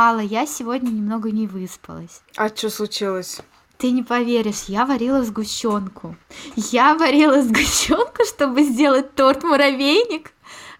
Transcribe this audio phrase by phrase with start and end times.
[0.00, 2.22] Алла, я сегодня немного не выспалась.
[2.36, 3.40] А что случилось?
[3.78, 6.14] Ты не поверишь, я варила сгущенку.
[6.54, 10.30] Я варила сгущенку, чтобы сделать торт-муравейник.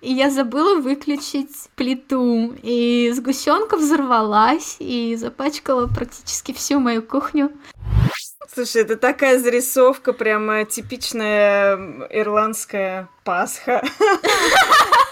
[0.03, 2.55] И я забыла выключить плиту.
[2.63, 7.51] И сгущенка взорвалась и запачкала практически всю мою кухню.
[8.55, 13.83] Слушай, это такая зарисовка, прямо типичная ирландская Пасха.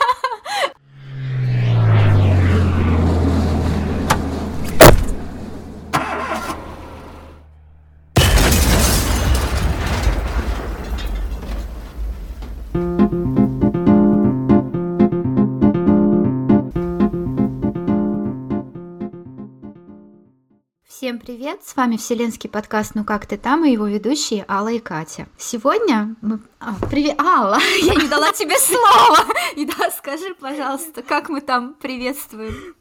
[21.07, 21.61] Всем привет!
[21.65, 25.29] С вами Вселенский подкаст «Ну как ты там?» и его ведущие Алла и Катя.
[25.39, 26.41] Сегодня мы...
[26.59, 27.61] А, привет, Алла!
[27.83, 29.25] Я не дала тебе слова!
[29.55, 32.75] И да, скажи, пожалуйста, как мы там приветствуем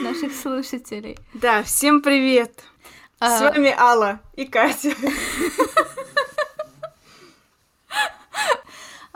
[0.00, 1.18] наших слушателей?
[1.34, 2.62] Да, всем привет!
[3.18, 3.36] А...
[3.36, 4.94] С вами Алла и Катя.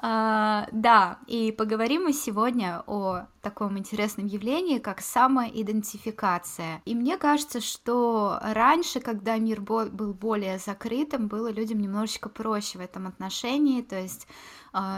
[0.06, 6.80] Uh, да, и поговорим мы сегодня о таком интересном явлении, как самоидентификация.
[6.84, 12.82] И мне кажется, что раньше, когда мир был более закрытым, было людям немножечко проще в
[12.82, 14.32] этом отношении, то есть а,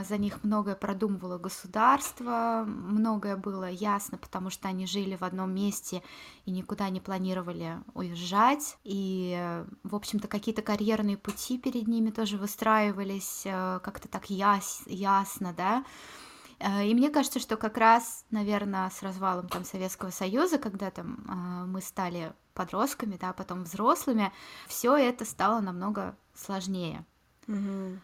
[0.09, 6.03] за них многое продумывало государство, многое было ясно, потому что они жили в одном месте
[6.47, 8.77] и никуда не планировали уезжать.
[8.83, 15.53] И, в общем-то, какие-то карьерные пути перед ними тоже выстраивались э, как-то так яс ясно,
[15.53, 15.85] да.
[16.59, 21.25] Э, и мне кажется, что как раз, наверное, с развалом там Советского Союза, когда там
[21.29, 24.33] э, мы стали подростками, да, потом взрослыми,
[24.67, 27.05] все это стало намного сложнее.
[27.49, 27.99] Угу.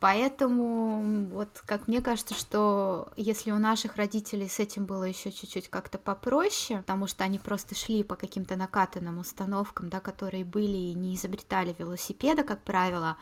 [0.00, 5.68] Поэтому, вот как мне кажется, что если у наших родителей с этим было еще чуть-чуть
[5.68, 10.94] как-то попроще, потому что они просто шли по каким-то накатанным установкам, да, которые были и
[10.94, 13.18] не изобретали велосипеда, как правило,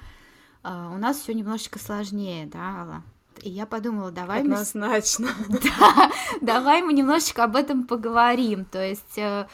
[0.62, 3.02] а, у нас все немножечко сложнее, да, Алла?
[3.42, 5.28] И я подумала, давай Однозначно.
[5.48, 5.58] мы...
[5.78, 8.64] Да, давай мы немножечко об этом поговорим.
[8.64, 9.48] То есть э,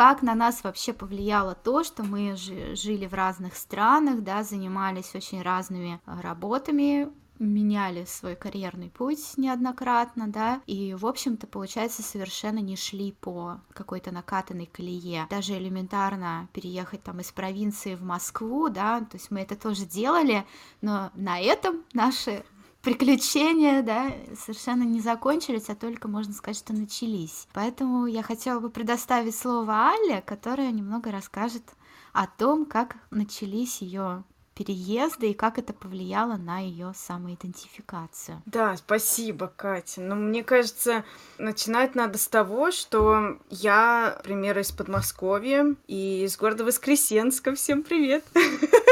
[0.00, 5.42] как на нас вообще повлияло то, что мы жили в разных странах, да, занимались очень
[5.42, 12.76] разными э, работами, меняли свой карьерный путь неоднократно, да, и, в общем-то, получается, совершенно не
[12.76, 15.26] шли по какой-то накатанной колее.
[15.28, 20.46] Даже элементарно переехать там из провинции в Москву, да, то есть мы это тоже делали,
[20.80, 22.42] но на этом наши
[22.82, 27.46] приключения, да, совершенно не закончились, а только, можно сказать, что начались.
[27.52, 31.64] Поэтому я хотела бы предоставить слово Алле, которая немного расскажет
[32.12, 34.24] о том, как начались ее
[34.54, 38.42] переезды и как это повлияло на ее самоидентификацию.
[38.44, 40.02] Да, спасибо, Катя.
[40.02, 41.04] Но мне кажется,
[41.38, 47.54] начинать надо с того, что я, например, из Подмосковья и из города Воскресенска.
[47.54, 48.24] Всем привет!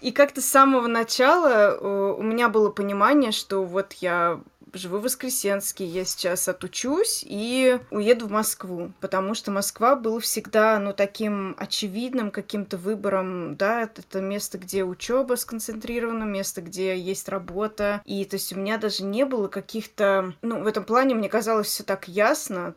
[0.00, 4.40] И как-то с самого начала э, у меня было понимание, что вот я
[4.76, 10.78] живу в Воскресенске, я сейчас отучусь и уеду в Москву, потому что Москва была всегда,
[10.78, 18.02] ну, таким очевидным каким-то выбором, да, это место, где учеба сконцентрирована, место, где есть работа,
[18.04, 21.68] и то есть у меня даже не было каких-то, ну, в этом плане мне казалось
[21.68, 22.74] все так ясно,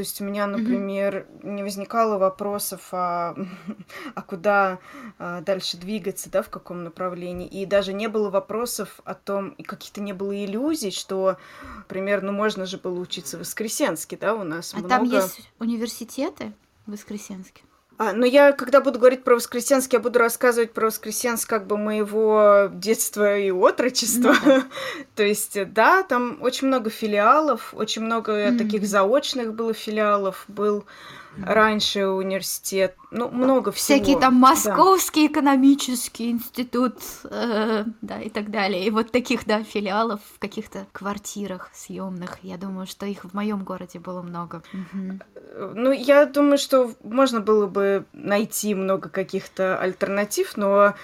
[0.00, 1.50] то есть у меня, например, mm-hmm.
[1.50, 3.36] не возникало вопросов, а,
[4.14, 4.78] а куда
[5.18, 7.46] а, дальше двигаться, да, в каком направлении.
[7.46, 11.36] И даже не было вопросов о том, и каких-то не было иллюзий, что,
[11.76, 14.88] например, ну можно же было учиться в Воскресенске, да, у нас а много...
[14.88, 16.54] там есть университеты
[16.86, 17.60] в Воскресенске?
[18.00, 21.76] А, но я, когда буду говорить про Воскресенск, я буду рассказывать про Воскресенск как бы
[21.76, 24.32] моего детства и отрочества.
[24.32, 24.62] Mm-hmm.
[25.16, 28.56] То есть, да, там очень много филиалов, очень много mm-hmm.
[28.56, 30.86] таких заочных было филиалов, был
[31.38, 33.96] раньше университет, ну, много всего.
[33.96, 35.32] Всякие там Московский да.
[35.32, 38.84] экономический институт, э, да, и так далее.
[38.84, 42.38] И вот таких, да, филиалов в каких-то квартирах съемных.
[42.42, 44.62] Я думаю, что их в моем городе было много.
[44.72, 45.72] Угу.
[45.74, 50.94] Ну, я думаю, что можно было бы найти много каких-то альтернатив, но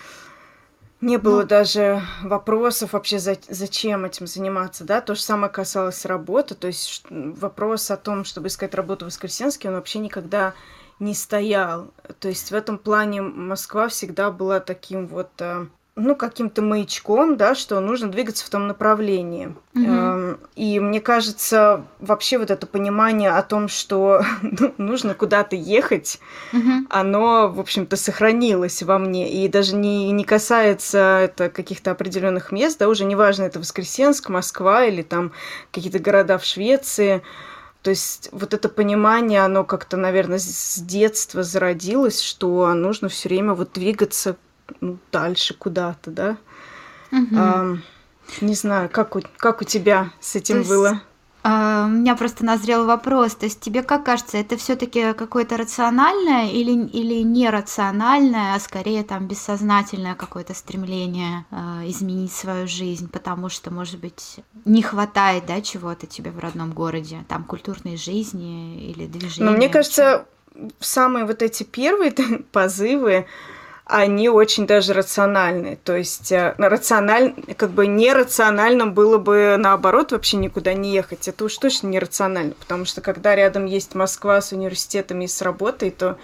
[1.01, 6.05] не было ну, даже вопросов вообще, за, зачем этим заниматься, да, то же самое касалось
[6.05, 10.55] работы, то есть вопрос о том, чтобы искать работу в Воскресенске, он вообще никогда
[10.99, 11.93] не стоял.
[12.21, 15.67] То есть в этом плане Москва всегда была таким вот э,
[15.99, 19.55] ну, каким-то маячком, да, что нужно двигаться в том направлении.
[19.75, 20.39] Угу.
[20.55, 26.21] И мне кажется, вообще вот это понимание о том, что ну, нужно куда-то ехать,
[26.53, 26.87] угу.
[26.91, 29.33] оно, в общем-то, сохранилось во мне.
[29.33, 34.85] И даже не, не касается это каких-то определенных мест, да, уже неважно, это Воскресенск, Москва
[34.85, 35.33] или там
[35.73, 37.23] какие-то города в Швеции.
[37.81, 43.55] То есть вот это понимание, оно как-то, наверное, с детства зародилось, что нужно все время
[43.55, 44.37] вот двигаться
[44.81, 46.37] ну, дальше куда-то, да.
[47.13, 47.37] Угу.
[47.37, 47.77] А,
[48.41, 51.03] не знаю, как у, как у тебя с этим То было?
[51.49, 53.37] А, у меня просто назрел вопрос.
[53.37, 59.29] То есть тебе как кажется, это все-таки какое-то рациональное или, или нерациональное, а скорее там
[59.29, 66.09] бессознательное какое-то стремление э, изменить свою жизнь, потому что, может быть, не хватает, да, чего-то
[66.09, 69.49] тебе в родном городе, там культурной жизни или движения.
[69.49, 70.27] Ну, мне кажется,
[70.81, 72.11] самые вот эти первые
[72.53, 73.27] позывы,
[73.87, 75.79] они очень даже рациональны.
[75.85, 77.35] То есть э, рациональ...
[77.57, 81.29] как бы нерационально было бы наоборот вообще никуда не ехать.
[81.29, 85.91] Это уж точно нерационально, потому что когда рядом есть Москва с университетами и с работой,
[85.91, 86.19] то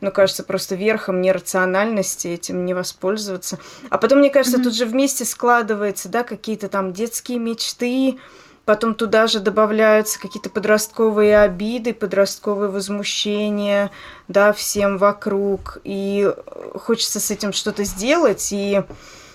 [0.00, 3.58] ну, кажется, просто верхом нерациональности этим не воспользоваться.
[3.90, 4.62] А потом, мне кажется, mm-hmm.
[4.62, 8.18] тут же вместе складывается, да, какие-то там детские мечты,
[8.68, 13.90] Потом туда же добавляются какие-то подростковые обиды, подростковые возмущения,
[14.28, 15.78] да, всем вокруг.
[15.84, 16.30] И
[16.74, 18.82] хочется с этим что-то сделать, и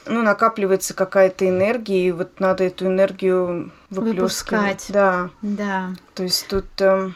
[0.06, 4.86] ну, накапливается какая-то энергия, и вот надо эту энергию выплескивать.
[4.90, 5.32] Да.
[5.42, 5.90] Да.
[6.14, 6.68] То есть тут...
[6.80, 7.10] Э,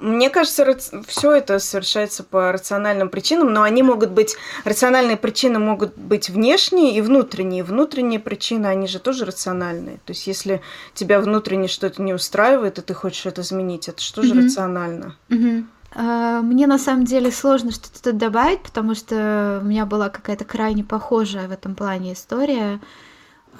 [0.00, 5.96] мне кажется, все это совершается по рациональным причинам, но они могут быть, рациональные причины могут
[5.96, 7.64] быть внешние и внутренние.
[7.64, 9.98] Внутренние причины, они же тоже рациональные.
[10.04, 10.60] То есть, если
[10.94, 14.44] тебя внутренне что-то не устраивает, и ты хочешь это изменить, это что же mm-hmm.
[14.44, 15.16] рационально?
[15.28, 16.42] Mm-hmm.
[16.42, 21.48] Мне на самом деле сложно что-то добавить, потому что у меня была какая-то крайне похожая
[21.48, 22.80] в этом плане история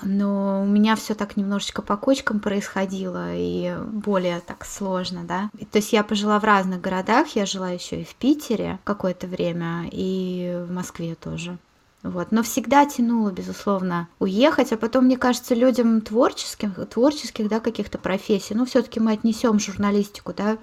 [0.02, 5.50] но у меня все так немножечко по кочкам происходило и более так сложно, да.
[5.70, 9.88] То есть я пожила в разных городах, я жила еще и в Питере какое-то время,
[9.90, 11.58] и в Москве тоже.
[12.02, 12.30] Вот.
[12.30, 18.54] Но всегда тянуло, безусловно, уехать, а потом, мне кажется, людям творческим, творческих, да, каких-то профессий,
[18.54, 20.58] ну, все-таки мы отнесем журналистику, да,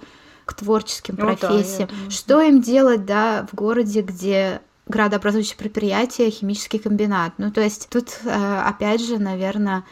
[0.46, 1.88] к творческим ну, профессиям.
[1.88, 7.32] Да, Что им делать, да, в городе, где градообразующее предприятие, химический комбинат.
[7.38, 9.84] Ну, то есть тут, э, опять же, наверное,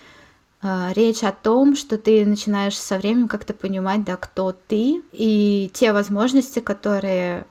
[0.62, 5.70] э, речь о том, что ты начинаешь со временем как-то понимать, да, кто ты, и
[5.74, 7.46] те возможности, которые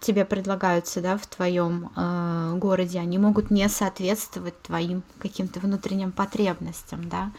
[0.00, 7.08] тебе предлагаются, да, в твоем э, городе, они могут не соответствовать твоим каким-то внутренним потребностям,
[7.08, 7.30] да,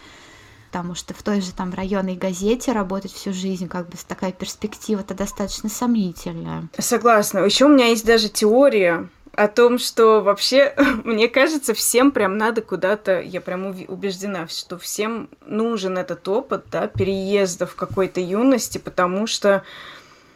[0.67, 5.13] потому что в той же там районной газете работать всю жизнь, как бы такая перспектива-то
[5.13, 6.67] достаточно сомнительная.
[6.77, 7.39] Согласна.
[7.39, 10.73] Еще у меня есть даже теория о том, что вообще,
[11.03, 16.87] мне кажется, всем прям надо куда-то, я прям убеждена, что всем нужен этот опыт, да,
[16.87, 19.63] переезда в какой-то юности, потому что,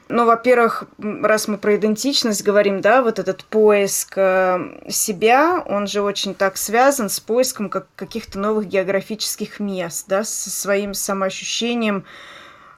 [0.07, 6.03] ну, во-первых, раз мы про идентичность говорим, да, вот этот поиск э, себя, он же
[6.03, 12.05] очень так связан с поиском как каких-то новых географических мест, да, со своим самоощущением,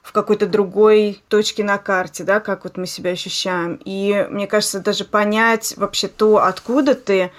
[0.04, 3.80] в какой-то другой точке на карте, да, как вот мы себя ощущаем.
[3.86, 7.32] И мне кажется, даже понять вообще то, откуда ты,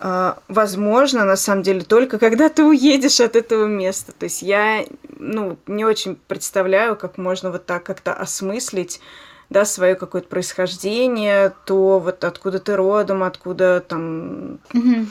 [0.00, 4.12] э, возможно, на самом деле, только когда ты уедешь от этого места.
[4.18, 4.84] То есть я,
[5.16, 9.00] ну, не очень представляю, как можно вот так как-то осмыслить
[9.48, 14.58] да, свое какое-то происхождение, то вот откуда ты родом, откуда там...
[14.72, 15.06] Mm-hmm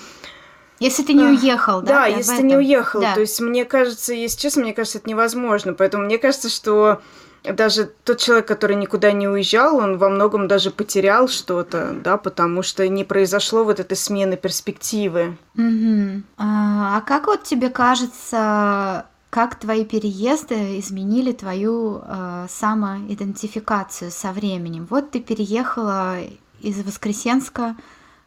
[0.81, 1.88] если ты не уехал, да?
[1.88, 3.01] Да, если ты не уехал.
[3.01, 3.13] Да.
[3.13, 5.74] То есть, мне кажется, если честно, мне кажется, это невозможно.
[5.75, 7.01] Поэтому мне кажется, что
[7.44, 12.63] даже тот человек, который никуда не уезжал, он во многом даже потерял что-то, да, потому
[12.63, 15.38] что не произошло вот этой смены перспективы.
[15.56, 16.24] Угу.
[16.38, 24.88] А, как вот тебе кажется, как твои переезды изменили твою э, самоидентификацию со временем?
[24.89, 26.17] Вот ты переехала
[26.60, 27.75] из Воскресенска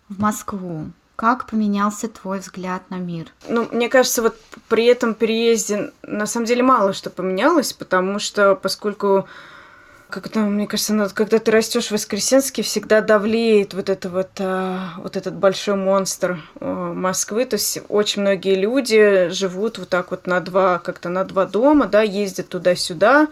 [0.08, 0.86] в Москву.
[1.16, 3.26] Как поменялся твой взгляд на мир?
[3.48, 4.36] Ну, мне кажется, вот
[4.68, 9.28] при этом переезде на самом деле мало что поменялось, потому что поскольку
[10.14, 14.90] как это, мне кажется, когда ты растешь в Воскресенске, всегда давлеет вот это вот, а,
[14.98, 17.44] вот этот большой монстр а, Москвы.
[17.46, 21.86] То есть очень многие люди живут вот так вот на два, как-то на два дома,
[21.86, 23.26] да, ездят туда-сюда,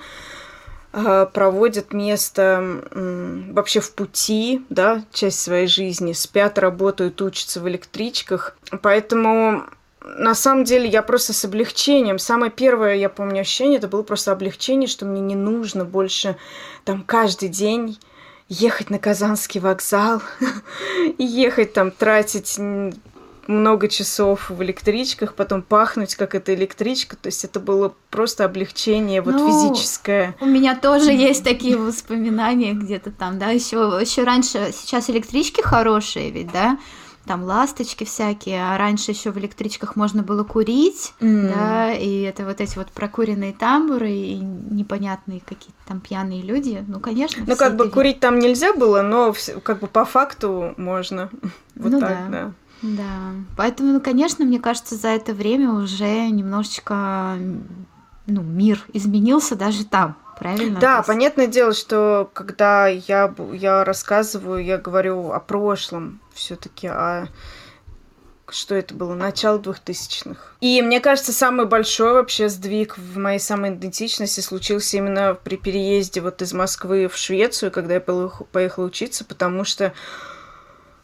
[0.93, 8.57] проводят место вообще в пути, да, часть своей жизни, спят, работают, учатся в электричках.
[8.83, 9.65] Поэтому
[10.05, 12.19] на самом деле я просто с облегчением.
[12.19, 16.37] Самое первое, я помню, ощущение, это было просто облегчение, что мне не нужно больше
[16.85, 17.99] там каждый день
[18.49, 20.23] ехать на Казанский вокзал
[21.19, 22.59] и ехать там тратить
[23.47, 27.17] много часов в электричках, потом пахнуть, как эта электричка.
[27.17, 30.35] То есть это было просто облегчение вот ну, физическое.
[30.41, 36.31] У меня тоже есть такие воспоминания где-то там, да, еще еще раньше, сейчас электрички хорошие
[36.31, 36.79] ведь, да,
[37.27, 41.55] там ласточки всякие, а раньше еще в электричках можно было курить, mm.
[41.55, 46.99] да, и это вот эти вот прокуренные тамбуры и непонятные какие-то там пьяные люди, ну,
[46.99, 47.45] конечно.
[47.47, 51.31] Ну, как бы курить там нельзя было, но как бы по факту можно.
[51.75, 52.29] Вот ну, так, да.
[52.29, 52.53] да.
[52.83, 57.37] Да, поэтому, ну, конечно, мне кажется, за это время уже немножечко,
[58.27, 60.81] ну, мир изменился даже там, правильно?
[60.81, 61.07] Да, есть...
[61.07, 67.29] понятное дело, что когда я, я рассказываю, я говорю о прошлом, все таки о
[68.51, 70.55] что это было, начало двухтысячных.
[70.61, 76.43] И мне кажется, самый большой вообще сдвиг в моей самоидентичности случился именно при переезде вот
[76.43, 79.95] из Москвы в Швецию, когда я поехала учиться, потому что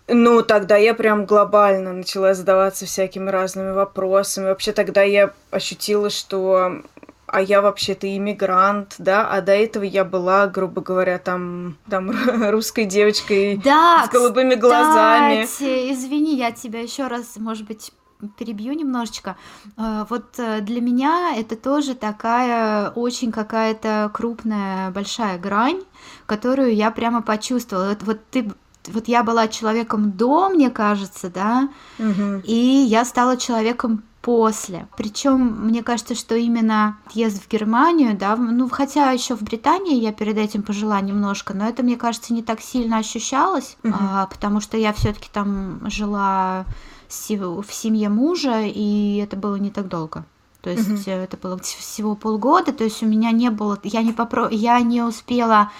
[0.08, 4.46] ну, тогда я прям глобально начала задаваться всякими разными вопросами.
[4.46, 6.82] Вообще тогда я ощутила, что
[7.30, 12.10] а я вообще-то иммигрант, да, а до этого я была, грубо говоря, там, там
[12.50, 15.44] русской девочкой да, с голубыми кстати, глазами.
[15.92, 17.92] Извини, я тебя еще раз, может быть,
[18.38, 19.36] перебью немножечко.
[19.76, 25.82] Э, вот э, для меня это тоже такая очень какая-то крупная, большая грань,
[26.26, 27.90] которую я прямо почувствовала.
[27.90, 28.50] Вот, вот ты
[28.86, 31.68] вот я была человеком до, мне кажется, да,
[31.98, 32.42] угу.
[32.44, 34.88] и я стала человеком после.
[34.96, 40.12] Причем мне кажется, что именно отъезд в Германию, да, ну хотя еще в Британии я
[40.12, 43.94] перед этим пожила немножко, но это мне кажется не так сильно ощущалось, угу.
[43.98, 46.64] а, потому что я все-таки там жила
[47.08, 50.24] в семье мужа, и это было не так долго.
[50.60, 51.10] То есть угу.
[51.10, 55.02] это было всего полгода, то есть у меня не было, я не попро, я не
[55.02, 55.70] успела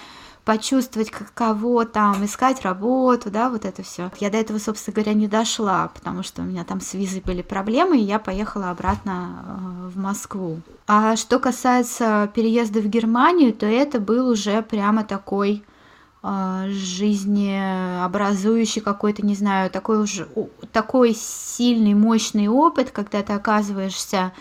[0.49, 4.09] почувствовать, каково там искать работу, да, вот это все.
[4.19, 7.43] Я до этого, собственно говоря, не дошла, потому что у меня там с визой были
[7.43, 10.59] проблемы, и я поехала обратно э, в Москву.
[10.87, 15.63] А что касается переезда в Германию, то это был уже прямо такой
[16.23, 20.27] э, жизнеобразующий какой-то, не знаю, такой уже
[20.71, 24.33] такой сильный, мощный опыт, когда ты оказываешься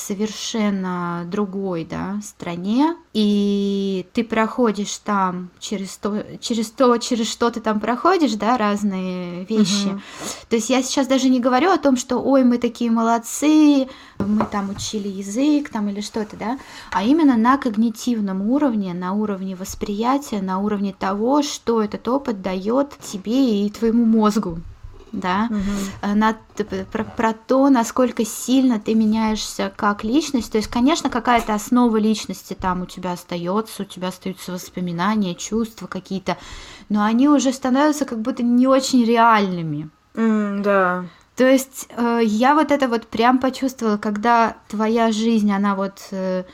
[0.00, 7.60] совершенно другой да, стране, и ты проходишь там через то, через то, через что ты
[7.60, 9.88] там проходишь, да, разные вещи.
[9.88, 10.00] Угу.
[10.48, 13.88] То есть я сейчас даже не говорю о том, что, ой, мы такие молодцы,
[14.18, 16.58] мы там учили язык там или что-то, да,
[16.90, 22.96] а именно на когнитивном уровне, на уровне восприятия, на уровне того, что этот опыт дает
[22.98, 24.58] тебе и твоему мозгу
[25.12, 26.14] да, угу.
[26.14, 26.36] на,
[26.92, 30.52] про, про то, насколько сильно ты меняешься как личность.
[30.52, 35.86] То есть, конечно, какая-то основа личности там у тебя остается, у тебя остаются воспоминания, чувства
[35.86, 36.36] какие-то,
[36.88, 39.90] но они уже становятся как будто не очень реальными.
[40.14, 41.04] Mm, да.
[41.36, 46.44] То есть э, я вот это вот прям почувствовала, когда твоя жизнь, она вот э,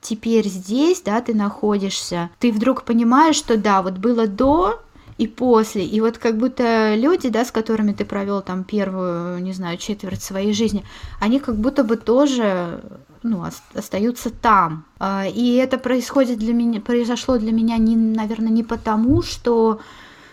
[0.00, 4.82] теперь здесь, да, ты находишься, ты вдруг понимаешь, что да, вот было до,
[5.20, 5.84] и после.
[5.84, 10.22] И вот как будто люди, да, с которыми ты провел там первую, не знаю, четверть
[10.22, 10.82] своей жизни,
[11.20, 12.80] они как будто бы тоже
[13.22, 14.84] ну, остаются там.
[14.98, 19.80] А, и это происходит для меня, произошло для меня, не, наверное, не потому, что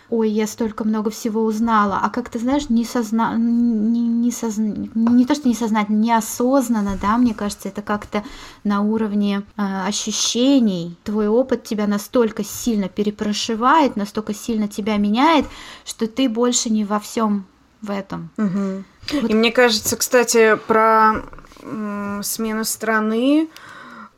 [0.10, 3.36] ой, я столько много всего узнала, а как ты знаешь, не созна...
[3.36, 4.74] не, не, созна...
[4.96, 8.24] не то, что не сознательно, неосознанно, да, мне кажется, это как-то
[8.64, 15.46] на уровне э, ощущений, твой опыт тебя настолько сильно перепрошивает, настолько сильно тебя меняет,
[15.86, 17.46] что ты больше не во всем
[17.82, 18.30] в этом.
[18.38, 18.84] Угу.
[19.22, 19.30] Вот.
[19.30, 21.24] И мне кажется, кстати, про
[22.22, 23.50] смену страны,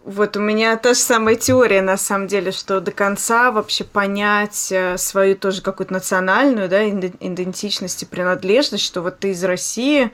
[0.10, 4.72] вот у меня та же самая теория, на самом деле, что до конца вообще понять
[4.72, 10.12] э, свою тоже какую-то национальную, да, идентичность и принадлежность, что вот ты из России,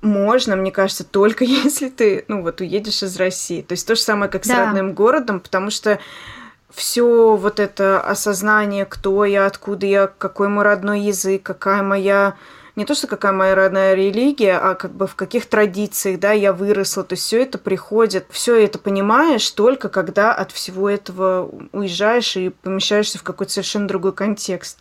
[0.00, 3.62] можно, мне кажется, только если ты, ну вот, уедешь из России.
[3.62, 4.66] То есть то же самое, как с да.
[4.66, 6.00] родным городом, потому что
[6.68, 12.34] все вот это осознание, кто я, откуда я, какой мой родной язык, какая моя
[12.78, 16.52] не то, что какая моя родная религия, а как бы в каких традициях, да, я
[16.52, 17.02] выросла.
[17.02, 22.50] То есть все это приходит, все это понимаешь только когда от всего этого уезжаешь и
[22.50, 24.78] помещаешься в какой-то совершенно другой контекст.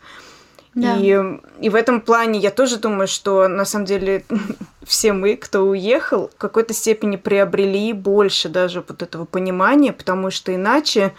[0.76, 0.96] Да.
[0.98, 1.20] И,
[1.60, 4.24] и в этом плане я тоже думаю, что на самом деле
[4.84, 10.54] все мы, кто уехал, в какой-то степени приобрели больше даже вот этого понимания, потому что
[10.54, 11.16] иначе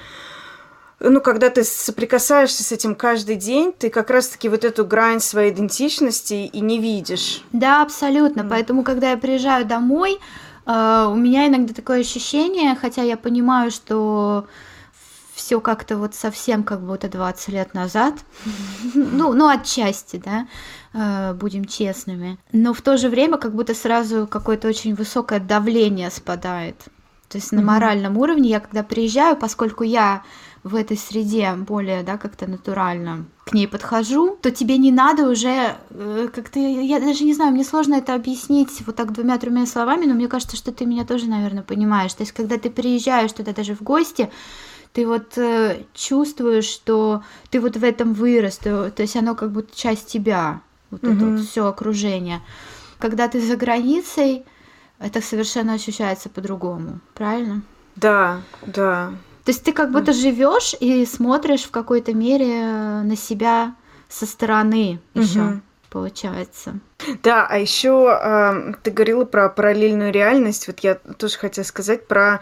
[1.01, 5.53] ну, когда ты соприкасаешься с этим каждый день, ты как раз-таки вот эту грань своей
[5.53, 7.45] идентичности и не видишь.
[7.53, 8.41] Да, абсолютно.
[8.41, 8.49] Mm.
[8.49, 10.19] Поэтому, когда я приезжаю домой,
[10.67, 14.47] э, у меня иногда такое ощущение, хотя я понимаю, что
[15.35, 18.15] все как-то вот совсем как будто 20 лет назад,
[18.95, 20.49] ну, ну, отчасти, да,
[20.93, 26.11] э, будем честными, но в то же время как будто сразу какое-то очень высокое давление
[26.11, 26.77] спадает.
[27.29, 30.23] То есть на моральном уровне я когда приезжаю, поскольку я
[30.69, 35.77] в этой среде более, да, как-то натурально к ней подхожу, то тебе не надо уже
[35.91, 40.15] э, как-то, я даже не знаю, мне сложно это объяснить вот так двумя-тремя словами, но
[40.15, 42.13] мне кажется, что ты меня тоже, наверное, понимаешь.
[42.13, 44.31] То есть, когда ты приезжаешь туда даже в гости,
[44.93, 49.53] ты вот э, чувствуешь, что ты вот в этом вырос, то, то есть оно как
[49.53, 50.61] будто часть тебя,
[50.91, 51.17] вот mm-hmm.
[51.17, 52.43] это вот все окружение.
[52.99, 54.45] Когда ты за границей,
[54.99, 57.63] это совершенно ощущается по-другому, правильно?
[57.97, 59.13] Да, да.
[59.49, 63.75] То есть ты как будто живешь и смотришь в какой-то мере на себя
[64.07, 65.41] со стороны еще.
[65.41, 65.61] Угу.
[65.89, 66.81] Получается.
[67.23, 70.67] Да, а еще э, ты говорила про параллельную реальность.
[70.67, 72.41] Вот я тоже хотела сказать про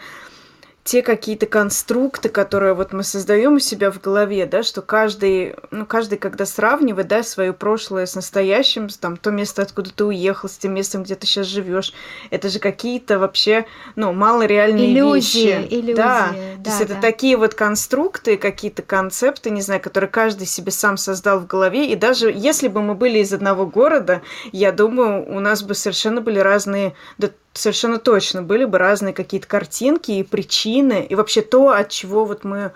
[0.87, 5.85] те какие-то конструкты, которые вот мы создаем у себя в голове, да, что каждый, ну,
[5.85, 10.57] каждый, когда сравнивает, да, свое прошлое с настоящим, там, то место, откуда ты уехал, с
[10.57, 11.93] тем местом, где ты сейчас живешь,
[12.29, 13.65] это же какие-то вообще,
[13.97, 15.67] ну, малореальные иллюзии, вещи.
[15.69, 16.29] Иллюзии, да.
[16.29, 16.63] да.
[16.63, 16.85] То есть да.
[16.85, 21.91] это такие вот конструкты, какие-то концепты, не знаю, которые каждый себе сам создал в голове,
[21.91, 24.21] и даже если бы мы были из одного города,
[24.53, 29.47] я думаю, у нас бы совершенно были разные, да, совершенно точно были бы разные какие-то
[29.47, 32.71] картинки и причины, и вообще то, от чего вот мы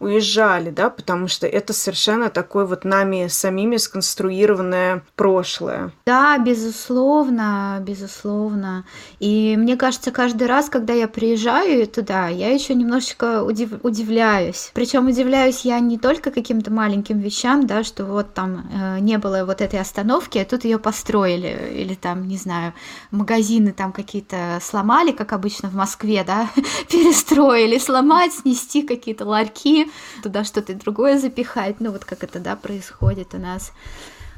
[0.00, 5.92] уезжали, да, потому что это совершенно такое вот нами самими сконструированное прошлое.
[6.06, 8.86] Да, безусловно, безусловно.
[9.20, 13.72] И мне кажется, каждый раз, когда я приезжаю туда, я еще немножечко удив...
[13.82, 14.70] удивляюсь.
[14.72, 19.44] Причем удивляюсь я не только каким-то маленьким вещам, да, что вот там э, не было
[19.44, 22.72] вот этой остановки, а тут ее построили, или там, не знаю,
[23.10, 26.48] магазины там какие-то сломали, как обычно в Москве, да,
[26.88, 29.89] перестроили, сломать, снести какие-то ларьки,
[30.22, 33.72] туда что-то другое запихать, ну вот как это, да, происходит у нас.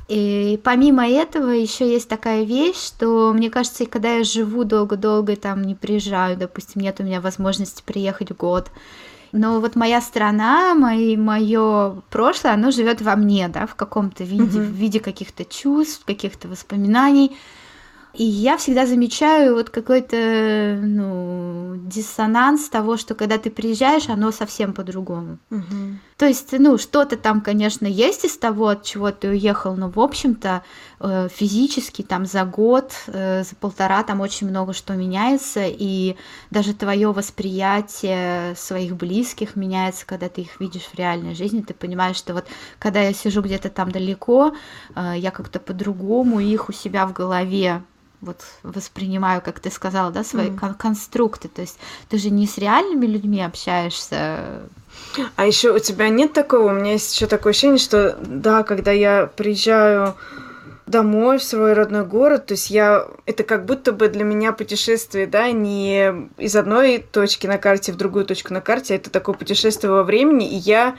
[0.08, 5.62] И помимо этого еще есть такая вещь, что мне кажется, когда я живу долго-долго, там
[5.62, 8.70] не приезжаю, допустим, нет у меня возможности приехать год,
[9.32, 14.58] но вот моя страна, мои, мое прошлое, оно живет во мне, да, в каком-то виде,
[14.58, 14.66] mm-hmm.
[14.66, 17.34] в виде каких-то чувств, каких-то воспоминаний.
[18.14, 24.74] И я всегда замечаю вот какой-то ну, диссонанс того, что когда ты приезжаешь, оно совсем
[24.74, 25.38] по-другому.
[25.50, 25.98] Угу.
[26.18, 29.98] То есть, ну, что-то там, конечно, есть из того, от чего ты уехал, но, в
[29.98, 30.62] общем-то,
[31.00, 36.16] э, физически там за год, э, за полтора там очень много что меняется, и
[36.50, 42.16] даже твое восприятие своих близких меняется, когда ты их видишь в реальной жизни, ты понимаешь,
[42.16, 42.46] что вот
[42.78, 44.54] когда я сижу где-то там далеко,
[44.94, 47.82] э, я как-то по-другому их у себя в голове
[48.22, 50.58] вот воспринимаю, как ты сказала, да, свои mm.
[50.58, 51.48] кон- конструкты.
[51.48, 54.62] То есть ты же не с реальными людьми общаешься.
[55.36, 56.70] А еще у тебя нет такого?
[56.70, 60.14] У меня есть еще такое ощущение, что да, когда я приезжаю
[60.86, 65.26] домой в свой родной город, то есть я это как будто бы для меня путешествие,
[65.26, 69.34] да, не из одной точки на карте в другую точку на карте, а это такое
[69.34, 70.96] путешествие во времени, и я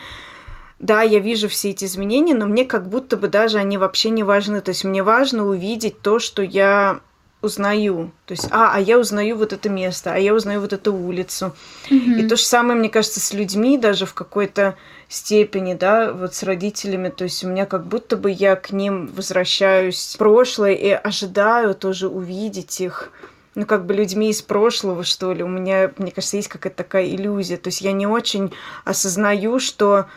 [0.79, 4.23] да, я вижу все эти изменения, но мне как будто бы даже они вообще не
[4.23, 4.59] важны.
[4.59, 6.99] То есть мне важно увидеть то, что я
[7.43, 8.11] узнаю.
[8.25, 11.53] То есть, а, а я узнаю вот это место, а я узнаю вот эту улицу.
[11.89, 12.19] Mm-hmm.
[12.19, 14.75] И то же самое, мне кажется, с людьми даже в какой-то
[15.09, 17.09] степени, да, вот с родителями.
[17.09, 21.75] То есть у меня как будто бы я к ним возвращаюсь в прошлое и ожидаю
[21.75, 23.11] тоже увидеть их
[23.55, 25.43] ну, как бы людьми из прошлого, что ли.
[25.43, 27.57] У меня, мне кажется, есть какая-то такая иллюзия.
[27.57, 28.51] То есть я не очень
[28.83, 30.07] осознаю, что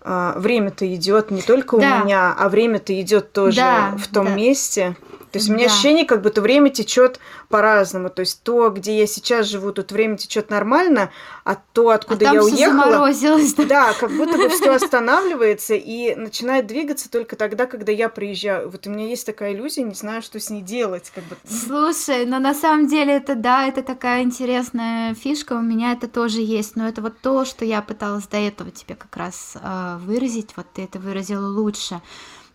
[0.00, 2.00] а, время-то идет не только да.
[2.00, 4.34] у меня, а время-то идет тоже да, в том да.
[4.34, 4.96] месте.
[5.34, 7.18] То есть у меня ощущение, как будто время течет
[7.48, 8.08] по-разному.
[8.08, 11.10] То есть то, где я сейчас живу, тут время течет нормально,
[11.42, 13.64] а то, откуда а я уехала, да?
[13.66, 18.70] да, как будто бы все останавливается и начинает двигаться только тогда, когда я приезжаю.
[18.70, 21.36] Вот у меня есть такая иллюзия, не знаю, что с ней делать, как бы.
[21.48, 26.42] Слушай, но на самом деле это да, это такая интересная фишка, у меня это тоже
[26.42, 30.50] есть, но это вот то, что я пыталась до этого тебе как раз э, выразить,
[30.56, 32.00] вот ты это выразила лучше.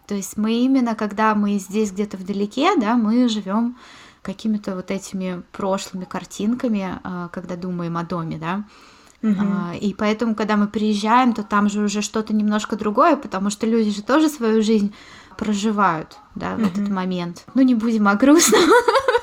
[0.09, 3.77] То есть мы именно, когда мы здесь где-то вдалеке, да, мы живем
[4.23, 8.63] какими-то вот этими прошлыми картинками, а, когда думаем о доме, да.
[9.21, 9.77] Угу.
[9.79, 13.91] И поэтому, когда мы приезжаем, то там же уже что-то немножко другое, потому что люди
[13.91, 14.95] же тоже свою жизнь
[15.37, 16.69] проживают, да, в угу.
[16.69, 17.45] этот момент.
[17.53, 18.67] Ну, не будем о грустном,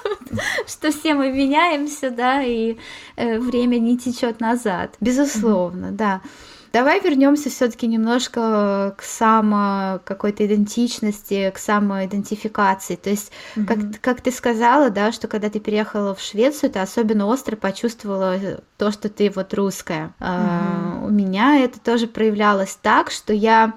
[0.69, 2.77] что все мы меняемся, да, и
[3.17, 4.95] э, время не течет назад.
[5.01, 6.21] Безусловно, да.
[6.77, 12.97] Давай вернемся все-таки немножко к само какой-то идентичности, к самоидентификации.
[12.97, 13.65] То есть, mm-hmm.
[13.65, 18.39] как, как ты сказала, да, что когда ты переехала в Швецию, ты особенно остро почувствовала
[18.77, 20.09] то, что ты вот русская.
[20.09, 20.13] Mm-hmm.
[20.21, 23.73] А, у меня это тоже проявлялось так, что я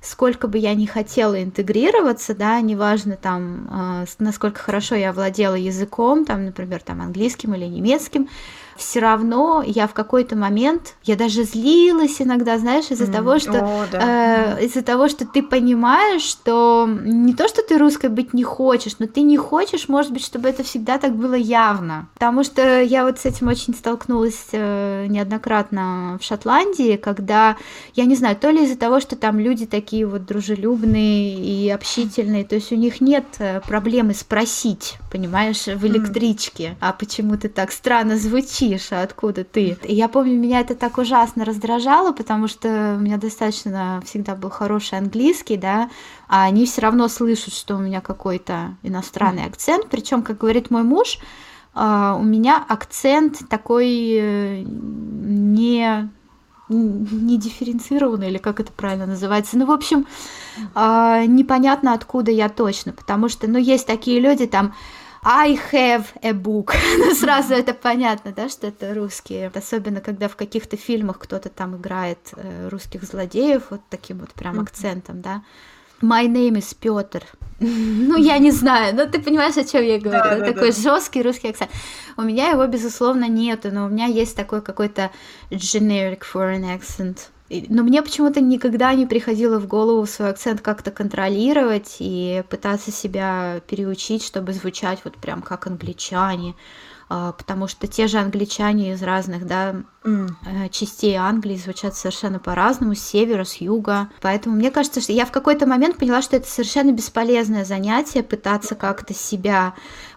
[0.00, 6.24] сколько бы я ни хотела интегрироваться, да, неважно там, э, насколько хорошо я владела языком,
[6.24, 8.28] там, например, там, английским или немецким,
[8.76, 13.12] все равно я в какой-то момент, я даже злилась иногда, знаешь, из-за mm.
[13.12, 14.58] того, что О, да.
[14.58, 18.98] э, из-за того, что ты понимаешь, что не то, что ты русской быть не хочешь,
[18.98, 22.08] но ты не хочешь, может быть, чтобы это всегда так было явно.
[22.14, 27.56] Потому что я вот с этим очень столкнулась э, неоднократно в Шотландии, когда,
[27.94, 32.44] я не знаю, то ли из-за того, что там люди такие вот дружелюбные и общительные,
[32.44, 36.76] то есть у них нет э, проблемы спросить, понимаешь, в электричке, mm.
[36.80, 39.76] а почему ты так странно звучишь, а откуда ты?
[39.84, 44.50] И я помню, меня это так ужасно раздражало, потому что у меня достаточно всегда был
[44.50, 45.90] хороший английский, да,
[46.28, 49.88] а они все равно слышат, что у меня какой-то иностранный акцент.
[49.88, 51.18] Причем, как говорит мой муж,
[51.74, 56.10] а, у меня акцент такой э, не
[56.68, 59.56] не дифференцированный, или как это правильно называется.
[59.56, 60.06] Ну, в общем,
[60.74, 64.74] а, непонятно, откуда я точно, потому что, ну, есть такие люди, там,
[65.22, 66.74] I have a book.
[66.98, 69.50] ну, сразу это понятно, да, что это русские.
[69.54, 74.60] Особенно, когда в каких-то фильмах кто-то там играет э, русских злодеев вот таким вот прям
[74.60, 75.42] акцентом, да.
[76.02, 77.24] My name is Петр.
[77.60, 80.22] ну, я не знаю, но ты понимаешь, о чем я говорю.
[80.22, 80.80] Да, да, такой да.
[80.80, 81.70] жесткий русский акцент.
[82.16, 85.10] У меня его, безусловно, нету, но у меня есть такой какой-то
[85.50, 87.18] generic foreign accent.
[87.48, 93.60] Но мне почему-то никогда не приходило в голову свой акцент как-то контролировать и пытаться себя
[93.68, 96.54] переучить, чтобы звучать вот прям как англичане.
[97.08, 100.70] А, потому что те же англичане из разных да, mm.
[100.70, 104.08] частей Англии звучат совершенно по-разному, с севера, с юга.
[104.20, 108.74] Поэтому мне кажется, что я в какой-то момент поняла, что это совершенно бесполезное занятие, пытаться
[108.74, 109.74] как-то себя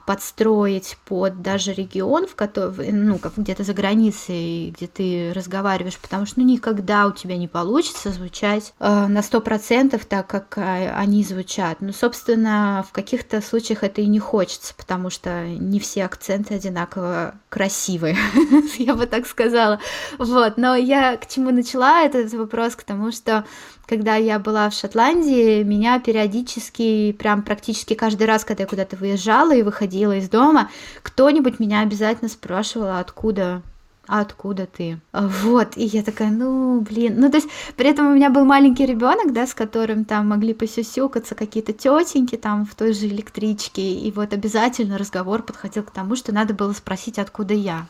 [0.09, 6.25] подстроить под даже регион, в котором, ну, как где-то за границей, где ты разговариваешь, потому
[6.25, 10.89] что, ну, никогда у тебя не получится звучать э, на сто процентов так, как э,
[10.95, 11.77] они звучат.
[11.81, 17.35] Ну, собственно, в каких-то случаях это и не хочется, потому что не все акценты одинаково
[17.49, 18.17] красивые,
[18.79, 19.79] я бы так сказала.
[20.17, 23.45] Вот, но я к чему начала этот вопрос, к тому, что
[23.89, 29.55] когда я была в Шотландии, меня периодически, прям практически каждый раз, когда я куда-то выезжала
[29.55, 30.69] и выходила из дома,
[31.01, 33.63] кто-нибудь меня обязательно спрашивал, откуда
[34.09, 34.99] а откуда ты?
[35.13, 38.87] Вот, и я такая, ну, блин, ну, то есть, при этом у меня был маленький
[38.87, 44.11] ребенок, да, с которым там могли посюсюкаться какие-то тетеньки там в той же электричке, и
[44.11, 47.85] вот обязательно разговор подходил к тому, что надо было спросить, откуда я.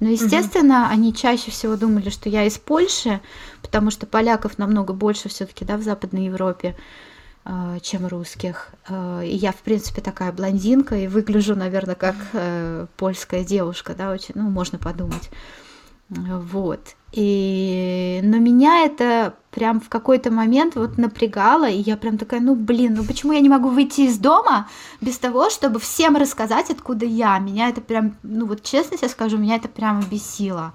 [0.00, 0.92] Но, естественно, угу.
[0.92, 3.20] они чаще всего думали, что я из Польши,
[3.60, 6.80] потому что поляков намного больше все-таки, да, в Западной Европе а,
[7.82, 8.70] чем русских.
[8.88, 14.10] А, и я, в принципе, такая блондинка и выгляжу, наверное, как э, польская девушка, да,
[14.10, 15.30] очень, ну, можно подумать.
[16.10, 16.80] Вот.
[17.12, 18.20] И...
[18.22, 22.94] Но меня это прям в какой-то момент вот напрягало, и я прям такая, ну блин,
[22.94, 24.68] ну почему я не могу выйти из дома
[25.00, 27.38] без того, чтобы всем рассказать, откуда я?
[27.38, 30.72] Меня это прям, ну вот честно себе скажу, меня это прямо бесило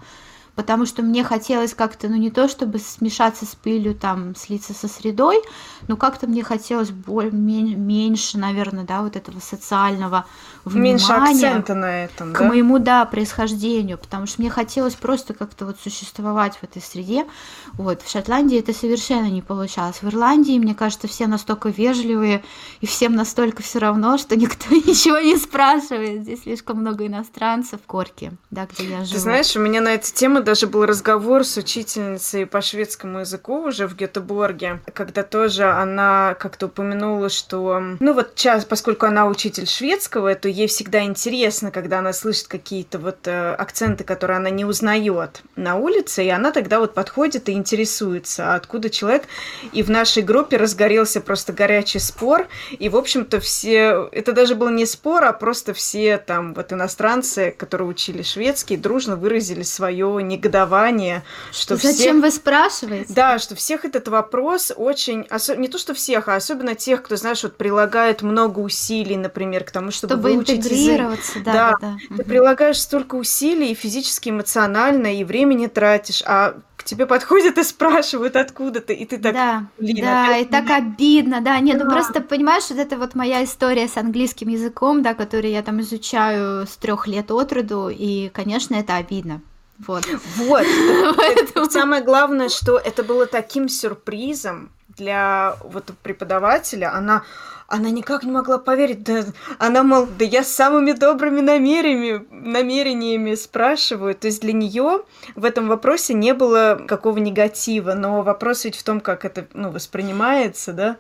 [0.56, 4.88] потому что мне хотелось как-то, ну не то чтобы смешаться с пылью, там, слиться со
[4.88, 5.42] средой,
[5.88, 10.26] но как-то мне хотелось более, меньше, наверное, да, вот этого социального
[10.64, 10.92] внимания.
[10.94, 12.46] Меньше акцента на этом, К да?
[12.46, 17.26] моему, да, происхождению, потому что мне хотелось просто как-то вот существовать в этой среде.
[17.74, 20.02] Вот, в Шотландии это совершенно не получалось.
[20.02, 22.44] В Ирландии, мне кажется, все настолько вежливые,
[22.82, 26.22] и всем настолько все равно, что никто ничего не спрашивает.
[26.22, 29.14] Здесь слишком много иностранцев в Корке, да, где я живу.
[29.14, 33.68] Ты знаешь, у меня на эту тему даже был разговор с учительницей по шведскому языку
[33.68, 39.68] уже в Гетеборге, когда тоже она как-то упомянула, что, ну вот сейчас, поскольку она учитель
[39.68, 44.66] шведского, то ей всегда интересно, когда она слышит какие-то вот э, акценты, которые она не
[44.66, 49.24] узнает на улице, и она тогда вот подходит и интересуется, откуда человек.
[49.72, 54.10] И в нашей группе разгорелся просто горячий спор, и, в общем-то, все...
[54.12, 59.16] Это даже был не спор, а просто все там вот иностранцы, которые учили шведский, дружно
[59.16, 62.16] выразили свое негодование, что Зачем всех...
[62.22, 63.14] вы спрашиваете?
[63.14, 65.28] Да, что всех этот вопрос очень...
[65.58, 69.72] Не то, что всех, а особенно тех, кто, знаешь, вот прилагает много усилий, например, к
[69.72, 71.44] тому, чтобы, чтобы выучить интегрироваться, язык.
[71.46, 72.18] Да, да, да, да.
[72.18, 77.64] Ты прилагаешь столько усилий и физически, эмоционально, и времени тратишь, а к тебе подходят и
[77.64, 80.48] спрашивают, откуда ты, и ты так, да, блин, да, опять...
[80.48, 81.86] и так обидно, да, нет, ну да.
[81.86, 85.80] ну просто понимаешь, вот это вот моя история с английским языком, да, который я там
[85.80, 89.42] изучаю с трех лет от роду, и, конечно, это обидно.
[89.80, 90.06] Вот.
[90.38, 90.66] Вот.
[91.72, 96.94] Самое главное, что это было таким сюрпризом для вот преподавателя.
[96.94, 97.24] Она
[97.68, 99.04] она никак не могла поверить.
[99.04, 99.24] Да,
[99.58, 104.14] она, мол, да я с самыми добрыми намерениями, намерениями спрашиваю.
[104.14, 105.02] То есть для нее
[105.36, 109.72] в этом вопросе не было какого негатива, но вопрос ведь в том, как это ну,
[109.72, 110.98] воспринимается, да.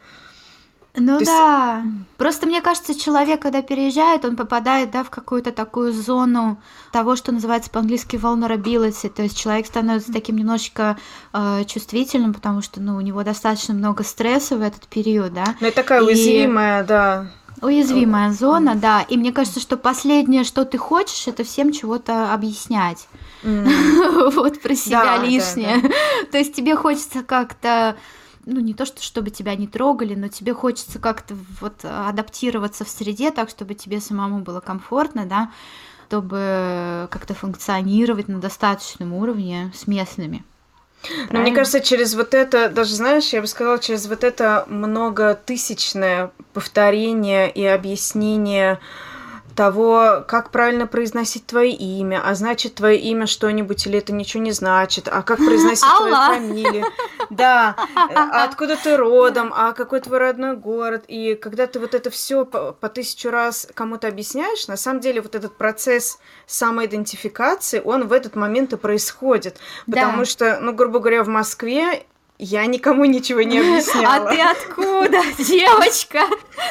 [0.95, 1.81] Ну То да.
[1.83, 2.07] Есть...
[2.17, 7.31] Просто мне кажется, человек, когда переезжает, он попадает, да, в какую-то такую зону того, что
[7.31, 9.09] называется по-английски vulnerability.
[9.09, 10.97] То есть человек становится таким немножечко
[11.33, 15.55] э, чувствительным, потому что, ну, у него достаточно много стресса в этот период, да.
[15.59, 16.05] Ну, это такая и...
[16.05, 17.27] уязвимая, да.
[17.61, 19.01] Уязвимая зона, да.
[19.01, 23.07] И мне кажется, что последнее, что ты хочешь, это всем чего-то объяснять.
[23.43, 24.31] Mm.
[24.35, 25.81] вот про себя да, лишнее.
[25.81, 25.95] Да, да.
[26.31, 27.95] То есть тебе хочется как-то
[28.45, 32.89] ну, не то, что чтобы тебя не трогали, но тебе хочется как-то вот адаптироваться в
[32.89, 35.51] среде так, чтобы тебе самому было комфортно, да,
[36.13, 40.43] чтобы как-то функционировать на достаточном уровне с местными.
[41.31, 46.31] Но мне кажется, через вот это, даже знаешь, я бы сказала, через вот это многотысячное
[46.53, 48.79] повторение и объяснение
[49.55, 54.51] того, как правильно произносить твое имя, а значит твое имя что-нибудь или это ничего не
[54.51, 56.85] значит, а как произносить твою фамилию,
[57.29, 62.09] да, а откуда ты родом, а какой твой родной город, и когда ты вот это
[62.09, 68.07] все по, по тысячу раз кому-то объясняешь, на самом деле вот этот процесс самоидентификации, он
[68.07, 70.25] в этот момент и происходит, потому да.
[70.25, 72.05] что, ну, грубо говоря, в Москве
[72.39, 74.15] я никому ничего не объясняла.
[74.15, 76.19] А ты откуда, девочка?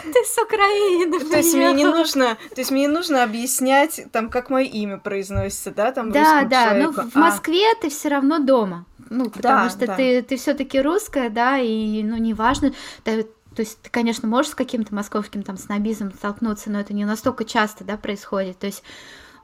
[0.03, 1.20] Ты с Украины.
[1.20, 4.98] То есть мне не нужно, то есть мне не нужно объяснять там, как мое имя
[4.98, 8.87] произносится, да, там Да, да, но ну, в Москве ты все равно дома.
[9.11, 12.72] Ну, потому что ты, ты все-таки русская, да, и ну неважно.
[13.05, 13.25] то
[13.57, 17.85] есть ты, конечно, можешь с каким-то московским там снобизмом столкнуться, но это не настолько часто,
[17.85, 18.59] да, происходит.
[18.59, 18.83] То есть,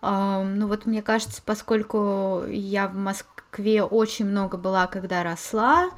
[0.02, 5.90] э, ну вот мне кажется, поскольку я в Москве очень много была, когда росла,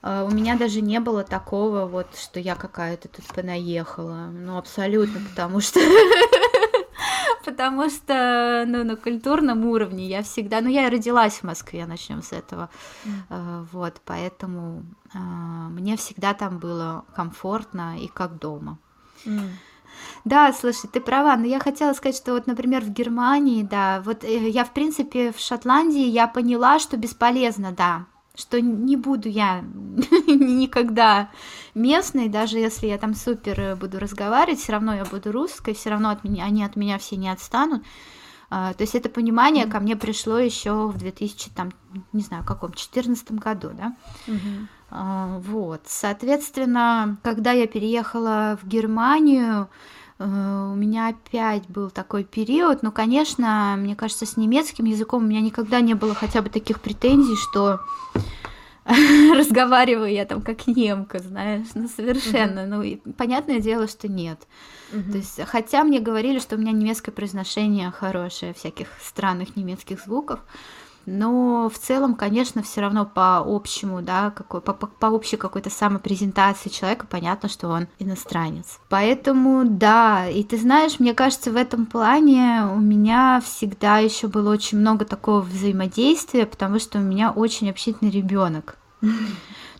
[0.00, 4.28] а, у меня даже не было такого вот, что я какая-то тут понаехала.
[4.32, 5.80] Ну, абсолютно, потому что...
[7.44, 10.60] Потому что, ну, на культурном уровне я всегда...
[10.60, 12.68] Ну, я родилась в Москве, начнем с этого.
[13.04, 13.66] Mm.
[13.72, 15.18] Вот, поэтому а,
[15.70, 18.78] мне всегда там было комфортно и как дома.
[20.24, 24.24] Да, слушай, ты права, но я хотела сказать, что вот, например, в Германии, да, вот
[24.24, 29.60] э, я, в принципе, в Шотландии я поняла, что бесполезно, да, что не буду я
[30.26, 31.30] никогда
[31.74, 35.90] местной, даже если я там супер э, буду разговаривать, все равно я буду русской, все
[35.90, 37.82] равно от меня, они от меня все не отстанут.
[38.50, 39.70] Uh, то есть это понимание mm-hmm.
[39.70, 41.70] ко мне пришло еще в 2000, там,
[42.14, 43.94] не знаю, каком, 14 году, да.
[44.26, 45.40] Mm-hmm.
[45.40, 49.68] Вот, соответственно, когда я переехала в Германию,
[50.18, 55.26] uh, у меня опять был такой период, но, конечно, мне кажется, с немецким языком у
[55.26, 57.80] меня никогда не было хотя бы таких претензий, что
[59.34, 64.46] разговариваю я там как немка, знаешь, ну совершенно, ну и понятное дело, что нет.
[64.90, 70.40] То есть, хотя мне говорили, что у меня немецкое произношение хорошее всяких странных немецких звуков,
[71.08, 75.70] но в целом, конечно, все равно по общему, да, какой, по, по, по общей какой-то
[75.70, 78.78] самопрезентации человека понятно, что он иностранец.
[78.88, 84.52] Поэтому, да, и ты знаешь, мне кажется, в этом плане у меня всегда еще было
[84.52, 88.76] очень много такого взаимодействия, потому что у меня очень общительный ребенок.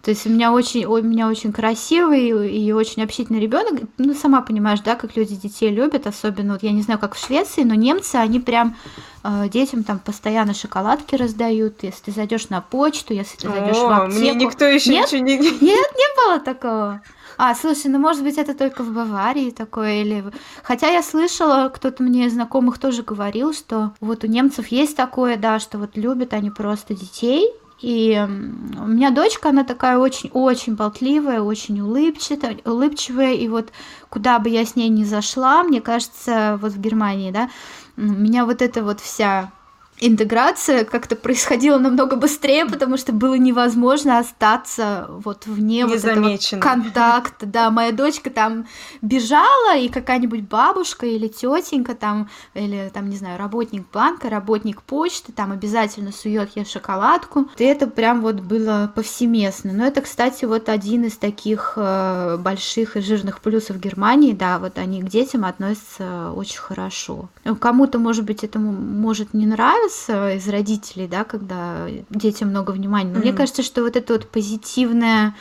[0.09, 3.83] То есть у меня очень, у меня очень красивый и очень общительный ребенок.
[3.99, 7.23] Ну, сама понимаешь, да, как люди детей любят, особенно, вот я не знаю, как в
[7.23, 8.75] Швеции, но немцы, они прям
[9.23, 11.83] э, детям там постоянно шоколадки раздают.
[11.83, 14.19] Если ты зайдешь на почту, если ты зайдешь в аптеку.
[14.19, 15.13] Мне никто еще Нет?
[15.13, 15.37] ничего не...
[15.61, 17.03] Нет, не было такого.
[17.37, 20.25] А, слушай, ну может быть это только в Баварии такое или...
[20.63, 25.59] Хотя я слышала, кто-то мне знакомых тоже говорил, что вот у немцев есть такое, да,
[25.59, 31.81] что вот любят они просто детей, и у меня дочка, она такая очень-очень болтливая, очень
[31.81, 33.73] улыбчивая, улыбчивая, и вот
[34.09, 37.51] куда бы я с ней ни зашла, мне кажется, вот в Германии, да,
[37.97, 39.53] меня вот эта вот вся
[40.01, 47.47] интеграция как-то происходила намного быстрее, потому что было невозможно остаться вот вне вот этого контакта.
[47.47, 48.67] Да, моя дочка там
[49.03, 55.33] бежала, и какая-нибудь бабушка или тетенька там, или там, не знаю, работник банка, работник почты,
[55.33, 57.49] там обязательно сует ей шоколадку.
[57.57, 59.73] И это прям вот было повсеместно.
[59.73, 64.79] Но это, кстати, вот один из таких э, больших и жирных плюсов Германии, да, вот
[64.79, 67.29] они к детям относятся очень хорошо.
[67.61, 73.11] Кому-то, может быть, это может не нравиться, нас из родителей, да, когда детям много внимания.
[73.11, 73.23] Но mm-hmm.
[73.23, 75.35] мне кажется, что вот это вот позитивное,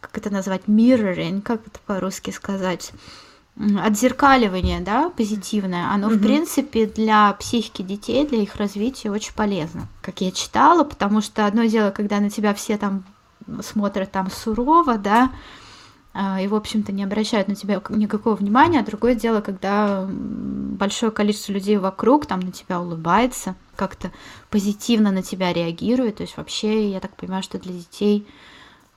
[0.00, 2.92] как это назвать, mirroring, как это по-русски сказать,
[3.58, 6.16] отзеркаливание, да, позитивное, оно, mm-hmm.
[6.16, 9.88] в принципе, для психики детей, для их развития очень полезно.
[10.02, 13.04] Как я читала, потому что одно дело, когда на тебя все там
[13.62, 15.30] смотрят там сурово, да,
[16.18, 18.80] а, и, в общем-то, не обращают на тебя никакого внимания.
[18.80, 24.10] А другое дело, когда большое количество людей вокруг там на тебя улыбается, как-то
[24.50, 26.16] позитивно на тебя реагирует.
[26.16, 28.26] То есть вообще, я так понимаю, что для детей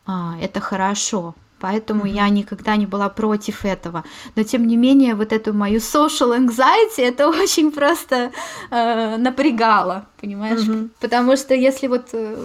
[0.05, 1.35] а, это хорошо.
[1.59, 2.15] Поэтому mm-hmm.
[2.15, 4.03] я никогда не была против этого.
[4.35, 8.31] Но тем не менее, вот эту мою social anxiety это очень просто
[8.71, 10.61] э, напрягало, понимаешь?
[10.61, 10.89] Mm-hmm.
[10.99, 12.35] Потому что если вот э,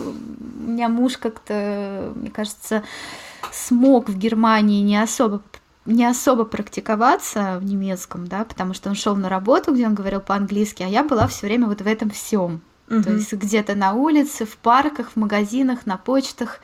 [0.67, 2.83] у меня муж как-то, мне кажется,
[3.53, 5.41] смог в Германии не особо
[5.87, 10.21] не особо практиковаться в немецком, да, потому что он шел на работу, где он говорил
[10.21, 12.63] по-английски, а я была все время вот в этом всем.
[12.91, 13.03] Угу.
[13.03, 16.61] То есть где-то на улице, в парках, в магазинах, на почтах,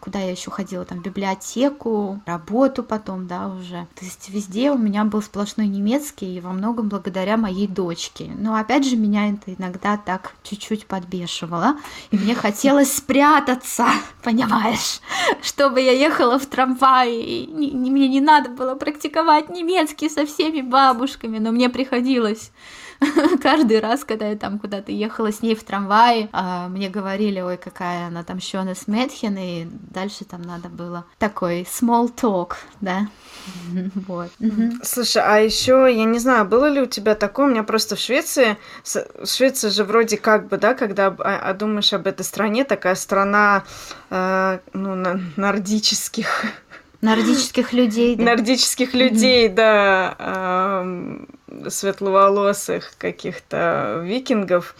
[0.00, 3.86] куда я еще ходила, там, библиотеку, работу потом, да, уже.
[3.94, 8.30] То есть везде у меня был сплошной немецкий, и во многом благодаря моей дочке.
[8.38, 11.76] Но опять же, меня это иногда так чуть-чуть подбешивало,
[12.10, 13.86] и мне хотелось спрятаться,
[14.22, 15.00] понимаешь,
[15.42, 21.38] чтобы я ехала в трамвае, и мне не надо было практиковать немецкий со всеми бабушками,
[21.38, 22.50] но мне приходилось
[23.42, 27.56] каждый раз, когда я там куда-то ехала с ней в трамвае, а, мне говорили, ой,
[27.56, 33.08] какая она там Шонес Метхен, и дальше там надо было такой small talk, да,
[34.06, 34.30] вот.
[34.82, 38.00] Слушай, а еще я не знаю, было ли у тебя такое, у меня просто в
[38.00, 38.56] Швеции,
[39.24, 43.64] Швеция же вроде как бы, да, когда а, а думаешь об этой стране, такая страна,
[44.10, 46.44] э, ну, нордических.
[47.00, 48.24] Нордических людей, да.
[48.36, 50.84] Нордических людей, да
[51.68, 54.74] светловолосых каких-то викингов.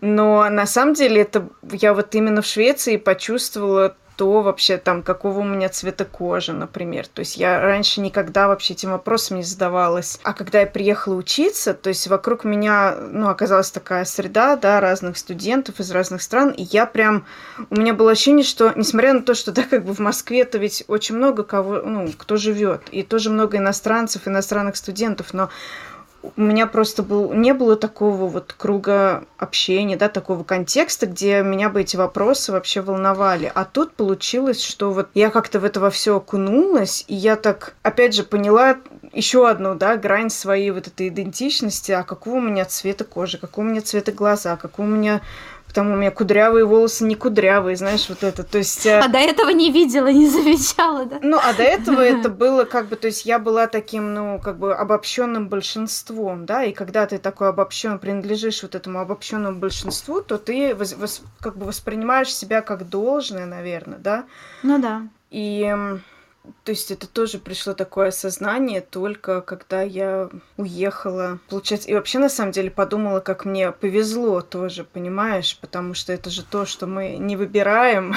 [0.00, 5.38] Но на самом деле это я вот именно в Швеции почувствовала то вообще там, какого
[5.38, 7.06] у меня цвета кожи, например.
[7.06, 10.20] То есть я раньше никогда вообще этим вопросом не задавалась.
[10.24, 15.16] А когда я приехала учиться, то есть вокруг меня, ну, оказалась такая среда, да, разных
[15.16, 17.24] студентов из разных стран, и я прям,
[17.70, 20.84] у меня было ощущение, что, несмотря на то, что, да, как бы в Москве-то ведь
[20.86, 25.48] очень много кого, ну, кто живет, и тоже много иностранцев, иностранных студентов, но
[26.22, 31.70] у меня просто был, не было такого вот круга общения, да, такого контекста, где меня
[31.70, 33.50] бы эти вопросы вообще волновали.
[33.54, 38.14] А тут получилось, что вот я как-то в это все окунулась, и я так, опять
[38.14, 38.76] же, поняла
[39.12, 43.64] еще одну, да, грань своей вот этой идентичности, а какого у меня цвета кожи, какого
[43.64, 45.22] у меня цвета глаза, какого у меня
[45.70, 48.86] Потому у меня кудрявые волосы не кудрявые, знаешь, вот это, то есть...
[48.86, 51.20] Э, а до этого не видела, не замечала, да?
[51.22, 54.58] Ну, а до этого это было как бы, то есть я была таким, ну, как
[54.58, 60.38] бы обобщенным большинством, да, и когда ты такой обобщен, принадлежишь вот этому обобщенному большинству, то
[60.38, 64.24] ты вос, вос, как бы воспринимаешь себя как должное, наверное, да?
[64.64, 65.02] Ну да.
[65.30, 65.72] И
[66.64, 71.38] то есть это тоже пришло такое осознание только когда я уехала.
[71.48, 75.58] Получается, и вообще на самом деле подумала, как мне повезло тоже, понимаешь?
[75.60, 78.14] Потому что это же то, что мы не выбираем.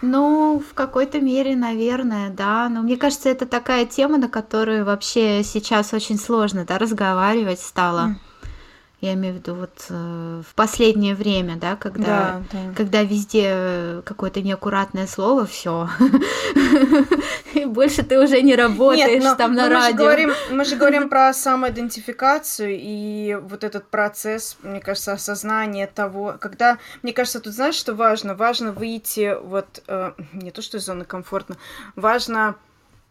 [0.00, 2.68] Ну, в какой-то мере, наверное, да.
[2.68, 8.08] Но мне кажется, это такая тема, на которую вообще сейчас очень сложно да, разговаривать стало.
[8.10, 8.27] Mm.
[9.00, 12.74] Я имею в виду вот э, в последнее время, да, когда, да, да.
[12.74, 15.88] когда везде какое-то неаккуратное слово, все,
[17.54, 19.78] и больше ты уже не работаешь Нет, там на радио.
[19.78, 25.86] Мы же, говорим, мы же говорим про самоидентификацию и вот этот процесс, мне кажется, осознания
[25.86, 28.34] того, когда, мне кажется, тут знаешь, что важно?
[28.34, 31.56] Важно выйти вот э, не то что из зоны комфортно,
[31.94, 32.56] важно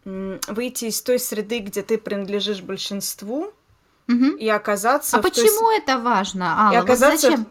[0.04, 3.54] выйти из той среды, где ты принадлежишь большинству,
[4.08, 4.36] угу.
[4.38, 5.18] и оказаться...
[5.18, 5.78] А почему той...
[5.78, 6.74] это важно, Алла?
[6.74, 7.30] И оказаться...
[7.30, 7.48] Вот зачем?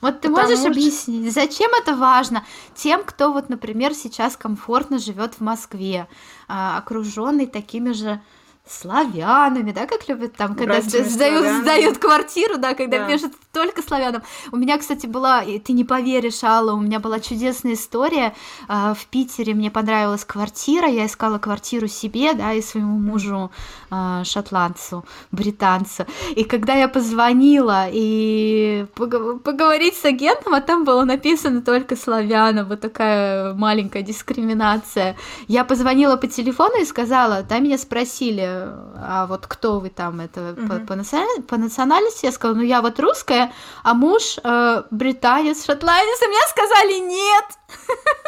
[0.00, 0.68] Вот ты Потому можешь что...
[0.68, 2.44] объяснить, зачем это важно
[2.74, 6.08] тем, кто вот, например, сейчас комфортно живет в Москве,
[6.48, 8.20] а, окруженный такими же
[8.66, 13.08] славянами, да, как любят там, когда сдают, сдают квартиру, да, когда да.
[13.08, 14.22] пишут только славянам.
[14.52, 18.34] У меня, кстати, была, ты не поверишь, Алла, у меня была чудесная история.
[18.68, 23.50] А, в Питере мне понравилась квартира, я искала квартиру себе, да, и своему мужу
[23.90, 26.06] а, шотландцу, британцу.
[26.36, 32.80] И когда я позвонила и поговорить с агентом, а там было написано только славянам, вот
[32.80, 35.16] такая маленькая дискриминация.
[35.48, 40.52] Я позвонила по телефону и сказала, да, меня спросили, а вот кто вы там, это
[40.52, 40.68] угу.
[40.68, 42.26] по, по, национальности, по национальности?
[42.26, 47.44] Я сказала, ну я вот русская, а муж э, британец, шотландец, и мне сказали нет.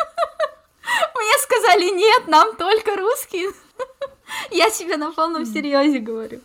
[1.14, 3.50] Мне сказали нет, нам только русские.
[4.50, 6.40] Я тебе на полном серьезе говорю.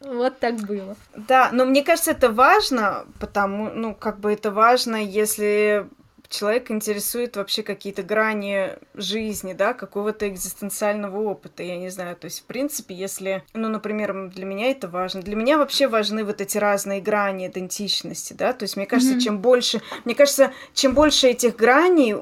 [0.00, 0.96] Вот так было.
[1.16, 5.88] Да, но мне кажется, это важно, потому, ну, как бы это важно, если
[6.34, 12.40] человек интересует вообще какие-то грани жизни, да, какого-то экзистенциального опыта, я не знаю, то есть,
[12.40, 16.58] в принципе, если, ну, например, для меня это важно, для меня вообще важны вот эти
[16.58, 19.20] разные грани идентичности, да, то есть, мне кажется, mm-hmm.
[19.20, 22.16] чем больше, мне кажется, чем больше этих граней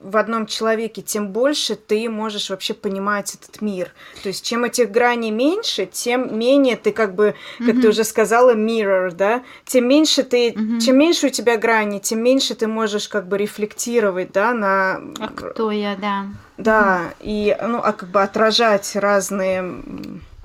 [0.00, 4.90] в одном человеке, тем больше ты можешь вообще понимать этот мир, то есть, чем этих
[4.90, 7.82] граней меньше, тем менее ты как бы, как mm-hmm.
[7.82, 10.80] ты уже сказала, mirror, да, тем меньше ты, mm-hmm.
[10.80, 15.00] чем меньше у тебя грани, тем меньше ты можешь как бы рефлексировать рефлектировать, да, на...
[15.18, 16.26] А кто я, да.
[16.56, 19.82] Да, и, ну, а как бы отражать разные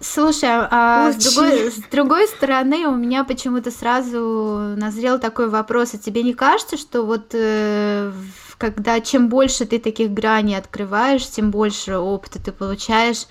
[0.01, 5.93] Слушай, а с другой, с другой стороны, у меня почему-то сразу назрел такой вопрос.
[5.93, 8.11] А тебе не кажется, что вот э,
[8.57, 13.27] когда чем больше ты таких граней открываешь, тем больше опыта ты получаешь,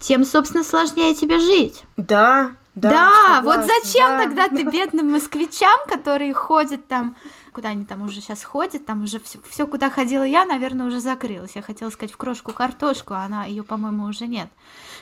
[0.00, 1.84] тем, собственно, сложнее тебе жить?
[1.98, 2.90] Да, да.
[2.90, 4.24] Да, согласна, вот зачем да.
[4.24, 7.16] тогда ты бедным москвичам, которые ходят там
[7.54, 11.00] куда они там уже сейчас ходят, там уже все, все, куда ходила я, наверное, уже
[11.00, 11.52] закрылось.
[11.54, 14.48] Я хотела сказать в крошку картошку, а она ее, по-моему, уже нет.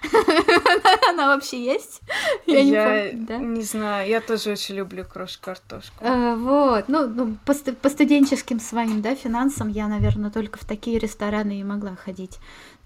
[1.09, 2.01] Она вообще есть?
[2.47, 5.97] Я, не, помню, не знаю, я тоже очень люблю крошку картошку.
[6.01, 11.61] А, вот, ну, ну по студенческим своим, да, финансам я, наверное, только в такие рестораны
[11.61, 12.39] и могла ходить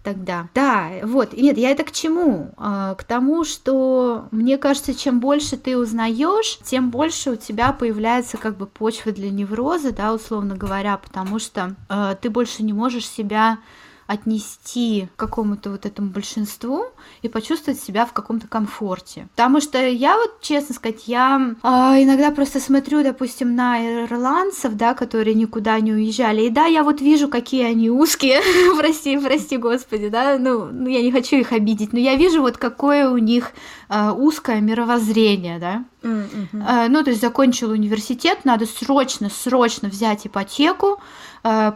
[0.07, 0.49] тогда.
[0.55, 1.33] Да, вот.
[1.33, 2.53] Нет, я это к чему?
[2.57, 8.37] А, к тому, что мне кажется, чем больше ты узнаешь, тем больше у тебя появляется
[8.37, 13.09] как бы почва для невроза, да, условно говоря, потому что э, ты больше не можешь
[13.09, 13.59] себя
[14.07, 16.85] отнести к какому-то вот этому большинству
[17.23, 19.29] и почувствовать себя в каком-то комфорте.
[19.35, 24.95] Потому что я вот, честно сказать, я э, иногда просто смотрю, допустим, на ирландцев, да,
[24.95, 28.41] которые никуда не уезжали, и да, я вот вижу, какие они узкие,
[28.79, 32.59] прости, прости, господи, да, ну, ну, я не хочу их обидеть, но я вижу вот
[32.59, 33.53] какое у них
[33.89, 36.87] э, узкое мировоззрение, да, mm-hmm.
[36.87, 41.01] э, ну, то есть закончил университет, надо срочно, срочно взять ипотеку,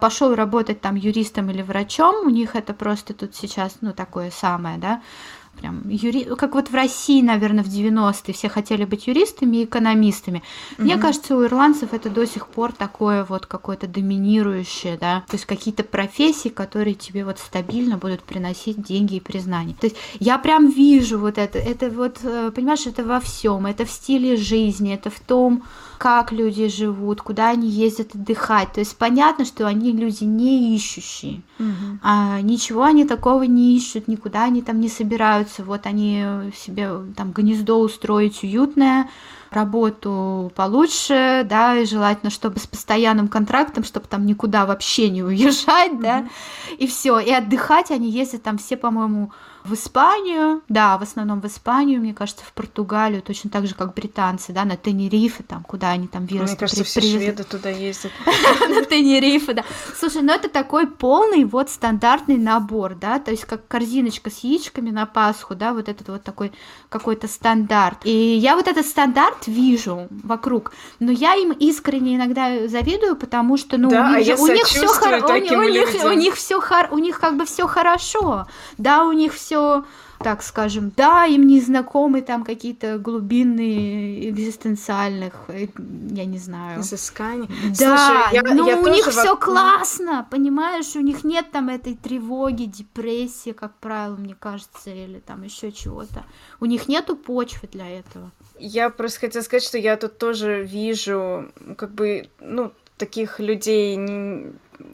[0.00, 4.78] пошел работать там юристом или врачом, у них это просто тут сейчас, ну, такое самое,
[4.78, 5.00] да,
[5.60, 6.24] прям юри...
[6.36, 10.38] как вот в России, наверное, в 90-е все хотели быть юристами и экономистами.
[10.38, 10.82] Mm-hmm.
[10.82, 15.46] Мне кажется, у ирландцев это до сих пор такое вот какое-то доминирующее, да, то есть
[15.46, 19.76] какие-то профессии, которые тебе вот стабильно будут приносить деньги и признание.
[19.80, 23.84] То есть я прям вижу вот это, это вот, э, понимаешь, это во всем, это
[23.84, 25.62] в стиле жизни, это в том,
[26.00, 28.72] как люди живут, куда они ездят отдыхать.
[28.72, 31.42] То есть понятно, что они люди не ищущие.
[31.58, 31.98] Угу.
[32.02, 35.49] А, ничего они такого не ищут, никуда они там не собираются.
[35.58, 36.24] Вот они
[36.56, 39.08] себе там гнездо устроить уютное,
[39.50, 45.92] работу получше, да, и желательно, чтобы с постоянным контрактом, чтобы там никуда вообще не уезжать,
[45.92, 46.02] mm-hmm.
[46.02, 46.28] да,
[46.78, 47.18] и все.
[47.18, 49.32] И отдыхать они ездят там все, по-моему,
[49.64, 53.94] в Испанию, да, в основном в Испанию, мне кажется, в Португалию, точно так же, как
[53.94, 56.52] британцы, да, на Тенерифе, там, куда они там выросли.
[56.52, 58.12] Мне кажется, все шведы туда ездят.
[58.68, 59.64] На Тенерифе, да.
[59.98, 64.90] Слушай, ну это такой полный вот стандартный набор, да, то есть как корзиночка с яичками
[64.90, 66.52] на Пасху, да, вот этот вот такой
[66.88, 67.98] какой-то стандарт.
[68.04, 73.76] И я вот этот стандарт вижу вокруг, но я им искренне иногда завидую, потому что,
[73.76, 76.98] ну, да, у них, а у них все хорошо, у, них, у них все у
[76.98, 78.46] них как бы все хорошо,
[78.78, 79.84] да, у них все все,
[80.20, 85.66] так скажем, да, им не знакомы там какие-то глубинные экзистенциальных, э,
[86.10, 86.80] я не знаю.
[86.80, 87.48] Изыскания.
[87.78, 91.96] Да, Слушай, я, ну я у них все классно, понимаешь, у них нет там этой
[91.96, 96.24] тревоги, депрессии, как правило, мне кажется, или там еще чего-то.
[96.60, 98.30] У них нету почвы для этого.
[98.56, 103.96] Я просто хотела сказать, что я тут тоже вижу, как бы, ну, таких людей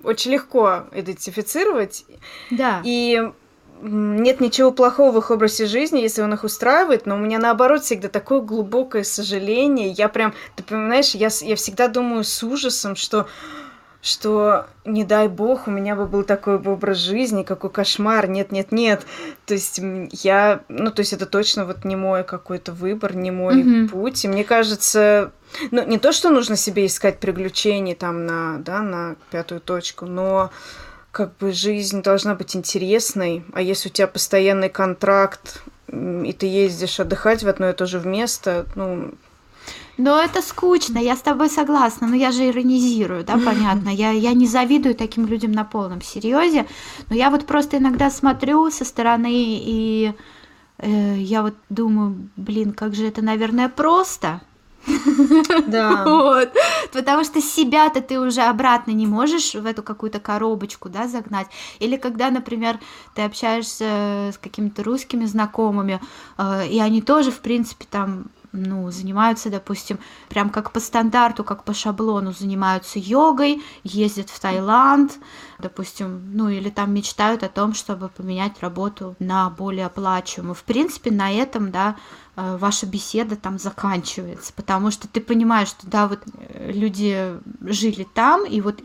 [0.03, 2.07] очень легко идентифицировать.
[2.51, 2.81] Да.
[2.85, 3.21] И
[3.83, 7.83] нет ничего плохого в их образе жизни, если он их устраивает, но у меня наоборот
[7.83, 9.91] всегда такое глубокое сожаление.
[9.91, 13.27] Я прям, ты понимаешь, я, я всегда думаю с ужасом, что
[14.07, 18.53] что не дай бог у меня бы был такой бы образ жизни, какой кошмар, нет,
[18.53, 19.05] нет, нет.
[19.47, 19.81] То есть
[20.13, 23.89] я, ну то есть это точно вот не мой какой-то выбор, не мой mm-hmm.
[23.89, 24.25] путь.
[24.25, 25.33] И мне кажется,
[25.73, 30.51] ну не то, что нужно себе искать приключений там на, да, на пятую точку, но
[31.17, 37.01] как бы жизнь должна быть интересной, а если у тебя постоянный контракт, и ты ездишь
[37.01, 39.15] отдыхать в одно и то же место, ну...
[39.97, 43.89] Но это скучно, я с тобой согласна, но я же иронизирую, да, понятно.
[43.89, 46.67] Я, я не завидую таким людям на полном серьезе,
[47.09, 50.13] но я вот просто иногда смотрю со стороны и
[50.77, 54.43] э, я вот думаю, блин, как же это, наверное, просто,
[55.67, 56.05] да.
[56.17, 56.53] Вот.
[56.93, 61.47] Потому что себя-то ты уже обратно не можешь в эту какую-то коробочку, да, загнать.
[61.79, 62.79] Или когда, например,
[63.15, 66.01] ты общаешься с какими-то русскими знакомыми,
[66.39, 71.65] э, и они тоже, в принципе, там ну, занимаются, допустим, прям как по стандарту, как
[71.65, 75.19] по шаблону, занимаются йогой, ездят в Таиланд,
[75.59, 80.55] допустим, ну, или там мечтают о том, чтобы поменять работу на более оплачиваемую.
[80.55, 81.97] В принципе, на этом, да,
[82.37, 88.07] э, ваша беседа там заканчивается, потому что ты понимаешь, что, да, вот э, люди жили
[88.15, 88.81] там, и вот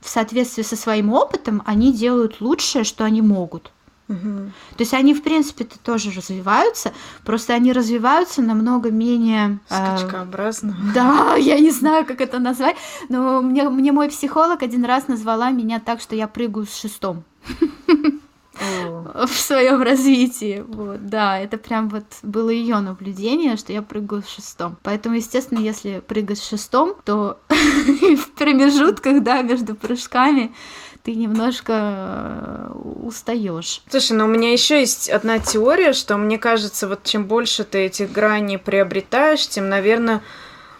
[0.00, 3.72] в соответствии со своим опытом они делают лучшее, что они могут.
[4.08, 4.50] Угу.
[4.76, 6.92] То есть они, в принципе, -то тоже развиваются,
[7.24, 9.58] просто они развиваются намного менее...
[9.66, 10.76] Скачкообразно.
[10.90, 12.76] Э, да, я не знаю, как это назвать,
[13.08, 17.24] но мне, мне мой психолог один раз назвала меня так, что я прыгаю с шестом.
[19.14, 20.64] в своем развитии.
[20.66, 24.76] Вот, да, это прям вот было ее наблюдение, что я прыгаю в шестом.
[24.82, 30.54] Поэтому, естественно, если прыгать в шестом, то в промежутках, да, между прыжками
[31.04, 33.82] ты немножко э, устаешь.
[33.90, 37.86] Слушай, ну у меня еще есть одна теория, что мне кажется, вот чем больше ты
[37.86, 40.22] этих граней приобретаешь, тем, наверное,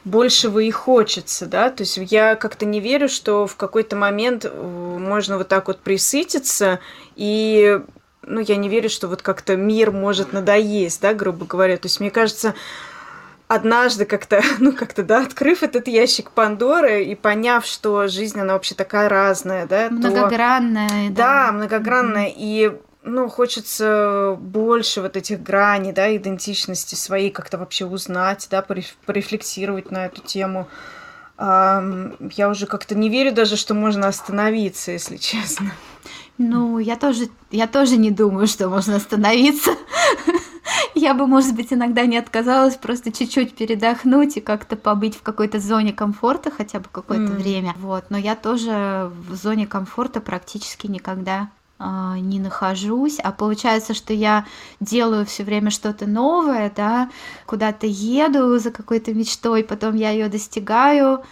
[0.05, 4.99] большего и хочется, да, то есть я как-то не верю, что в какой-то момент э,
[4.99, 6.81] можно вот так вот присытиться,
[7.17, 7.81] и,
[8.23, 12.01] ну, я не верю, что вот как-то мир может надоесть, да, грубо говоря, то есть
[12.01, 12.55] мне кажется,
[13.55, 18.75] однажды как-то, ну, как-то, да, открыв этот ящик Пандоры и поняв, что жизнь, она вообще
[18.75, 21.15] такая разная, да, многогранная, то...
[21.15, 21.47] да.
[21.47, 22.37] Да, многогранная, mm-hmm.
[22.37, 22.73] и
[23.05, 30.07] ну, хочется больше вот этих граней, да, идентичности своей как-то вообще узнать, да, порефлексировать на
[30.07, 30.69] эту тему.
[31.39, 35.73] Я уже как-то не верю даже, что можно остановиться, если честно.
[36.39, 39.73] Ну, я тоже, я тоже не думаю, что можно остановиться.
[40.95, 45.59] Я бы, может быть, иногда не отказалась просто чуть-чуть передохнуть и как-то побыть в какой-то
[45.59, 47.37] зоне комфорта хотя бы какое-то mm.
[47.37, 47.75] время.
[47.79, 54.13] Вот, но я тоже в зоне комфорта практически никогда а, не нахожусь, а получается, что
[54.13, 54.47] я
[54.79, 57.11] делаю все время что-то новое, да,
[57.47, 61.25] куда-то еду за какой-то мечтой, потом я ее достигаю,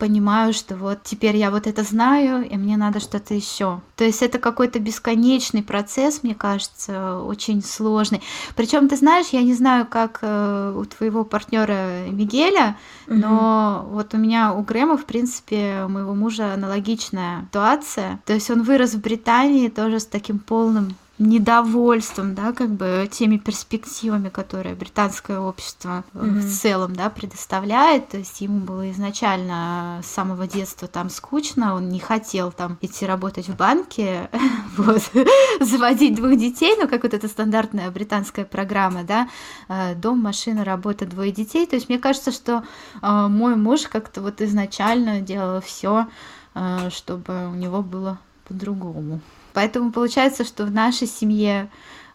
[0.00, 3.80] понимаю, что вот теперь я вот это знаю, и мне надо что-то еще.
[3.96, 8.22] То есть это какой-то бесконечный процесс, мне кажется, очень сложный.
[8.56, 13.16] Причем ты знаешь, я не знаю, как э, у твоего партнера Мигеля, угу.
[13.16, 18.20] но вот у меня у Грэма, в принципе, у моего мужа аналогичная ситуация.
[18.24, 23.36] То есть он вырос в Британии тоже с таким полным недовольством, да, как бы теми
[23.36, 26.40] перспективами, которые британское общество mm-hmm.
[26.40, 28.08] в целом, да, предоставляет.
[28.08, 33.04] То есть ему было изначально с самого детства там скучно, он не хотел там идти
[33.04, 34.30] работать в банке,
[34.78, 35.02] вот,
[35.60, 39.28] заводить двух детей, ну, как вот эта стандартная британская программа, да,
[39.68, 41.66] э, дом, машина, работа, двое детей.
[41.66, 42.64] То есть мне кажется, что
[43.02, 46.06] э, мой муж как-то вот изначально делал все,
[46.88, 48.18] чтобы у него было
[48.48, 49.20] по-другому.
[49.52, 51.68] Поэтому получается, что в нашей семье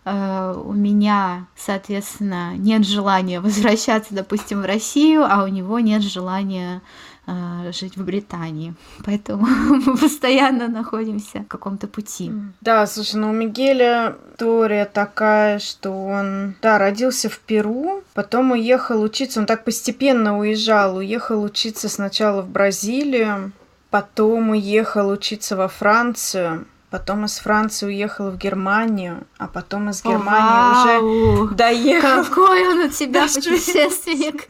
[0.06, 6.82] э, у меня, соответственно, нет желания возвращаться, допустим, в Россию, а у него нет желания
[7.28, 8.74] э, жить в Британии.
[9.06, 9.46] Поэтому
[9.86, 12.32] мы постоянно находимся в каком-то пути.
[12.62, 19.02] Да, слушай, ну у Мигеля история такая, что он, да, родился в Перу, потом уехал
[19.02, 23.54] учиться, он так постепенно уезжал, уехал учиться сначала в Бразилию,
[23.90, 30.98] потом уехал учиться во Францию, потом из Франции уехал в Германию, а потом из Германии
[30.98, 32.24] О, уже доехал.
[32.24, 34.50] Какой он у тебя путешественник!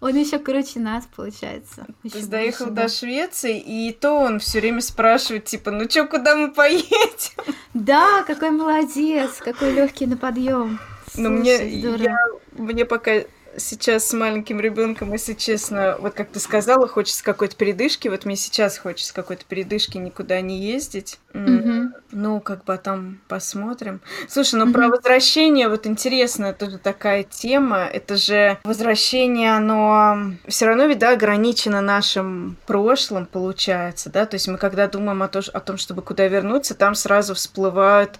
[0.00, 1.86] Он еще круче нас, получается.
[2.02, 6.36] Еще доехал больше, до Швеции, и то он все время спрашивает, типа, ну чё, куда
[6.36, 7.54] мы поедем?
[7.72, 10.78] Да, какой молодец, какой легкий на подъем.
[11.14, 12.18] Ну, мне, я,
[12.52, 13.22] мне пока
[13.58, 18.08] сейчас с маленьким ребенком, если честно, вот как ты сказала, хочется какой-то передышки.
[18.08, 21.18] Вот мне сейчас хочется какой-то передышки, никуда не ездить.
[21.32, 21.88] Mm-hmm.
[22.12, 24.00] Ну, как бы там посмотрим.
[24.28, 24.72] Слушай, ну mm-hmm.
[24.72, 27.84] про возвращение, вот интересно, тоже такая тема.
[27.84, 34.26] Это же возвращение, оно все равно ведь, да, ограничено нашим прошлым, получается, да?
[34.26, 38.18] То есть мы когда думаем о, то, о том, чтобы куда вернуться, там сразу всплывают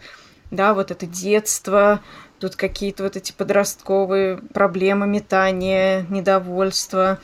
[0.50, 2.00] да, вот это детство,
[2.38, 7.18] Тут какие-то вот эти подростковые проблемы, метания, недовольство.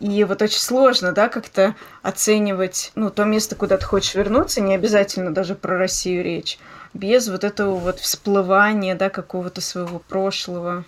[0.00, 4.74] И вот очень сложно, да, как-то оценивать, ну, то место, куда ты хочешь вернуться, не
[4.74, 6.58] обязательно даже про Россию речь,
[6.92, 10.84] без вот этого вот всплывания, да, какого-то своего прошлого.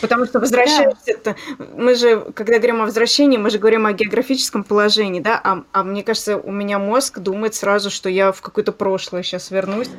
[0.00, 1.36] Потому что возвращаешься, да.
[1.76, 5.82] мы же, когда говорим о возвращении, мы же говорим о географическом положении, да, а, а
[5.82, 9.90] мне кажется, у меня мозг думает сразу, что я в какое-то прошлое сейчас вернусь,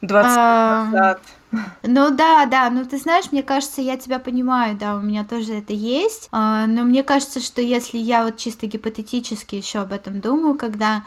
[0.00, 1.18] 20 лет а...
[1.82, 5.54] Ну да, да, ну ты знаешь, мне кажется, я тебя понимаю, да, у меня тоже
[5.54, 10.20] это есть, а, но мне кажется, что если я вот чисто гипотетически еще об этом
[10.20, 11.04] думаю, когда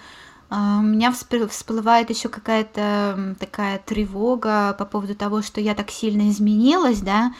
[0.49, 6.29] а, у меня всплывает еще какая-то такая тревога по поводу того, что я так сильно
[6.29, 7.33] изменилась, да,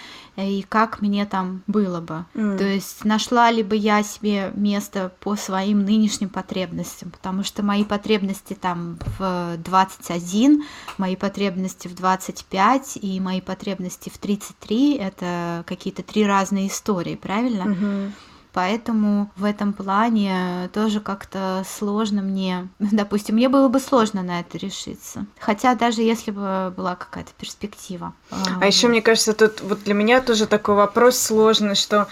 [0.43, 2.25] и как мне там было бы.
[2.35, 2.57] Mm.
[2.57, 7.83] То есть нашла ли бы я себе место по своим нынешним потребностям, потому что мои
[7.83, 10.63] потребности там в 21,
[10.97, 17.63] мои потребности в 25 и мои потребности в 33 это какие-то три разные истории, правильно?
[17.63, 18.11] Mm-hmm.
[18.57, 24.57] Поэтому в этом плане тоже как-то сложно мне, допустим, мне было бы сложно на это
[24.57, 25.27] решиться.
[25.39, 28.15] Хотя даже если бы была какая-то перспектива.
[28.59, 32.07] А еще мне кажется, тут вот для меня тоже такой вопрос сложный, что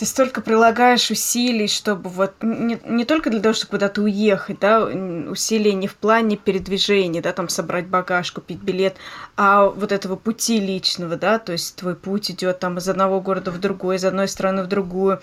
[0.00, 4.82] ты столько прилагаешь усилий, чтобы вот не, не только для того, чтобы куда-то уехать, да,
[4.82, 8.96] усилия не в плане передвижения, да, там собрать багаж, купить билет,
[9.36, 13.50] а вот этого пути личного, да, то есть твой путь идет там из одного города
[13.50, 15.20] в другой, из одной страны в другую,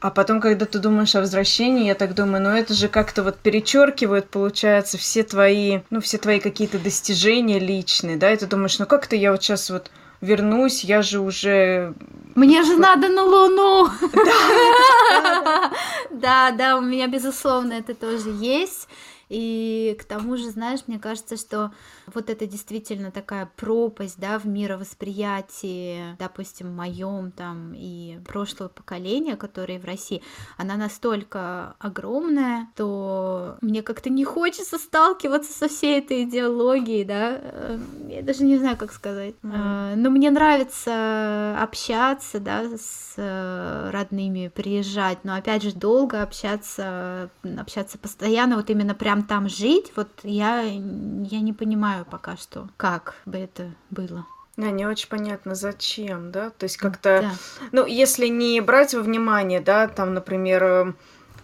[0.00, 3.38] а потом, когда ты думаешь о возвращении, я так думаю, ну это же как-то вот
[3.38, 8.86] перечеркивает, получается, все твои, ну все твои какие-то достижения личные, да, и ты думаешь, ну
[8.86, 11.94] как-то я вот сейчас вот вернусь, я же уже...
[12.34, 13.88] Мне же надо на Луну!
[16.10, 18.88] Да, да, у меня, безусловно, это тоже есть.
[19.28, 21.70] И к тому же, знаешь, мне кажется, что
[22.14, 29.78] вот это действительно такая пропасть, да, в мировосприятии, допустим, моем там и прошлого поколения, которые
[29.78, 30.22] в России,
[30.56, 37.78] она настолько огромная, то мне как-то не хочется сталкиваться со всей этой идеологией, да, э,
[38.08, 39.34] я даже не знаю, как сказать.
[39.42, 39.96] Mm-hmm.
[39.96, 47.98] Но мне нравится общаться, да, с э, родными, приезжать, но опять же долго общаться, общаться
[47.98, 53.38] постоянно, вот именно прям там жить, вот я, я не понимаю пока что, как бы
[53.38, 54.26] это было.
[54.56, 56.50] Да, не очень понятно, зачем, да?
[56.50, 57.32] То есть как-то, да.
[57.70, 60.96] ну, если не брать во внимание, да, там, например,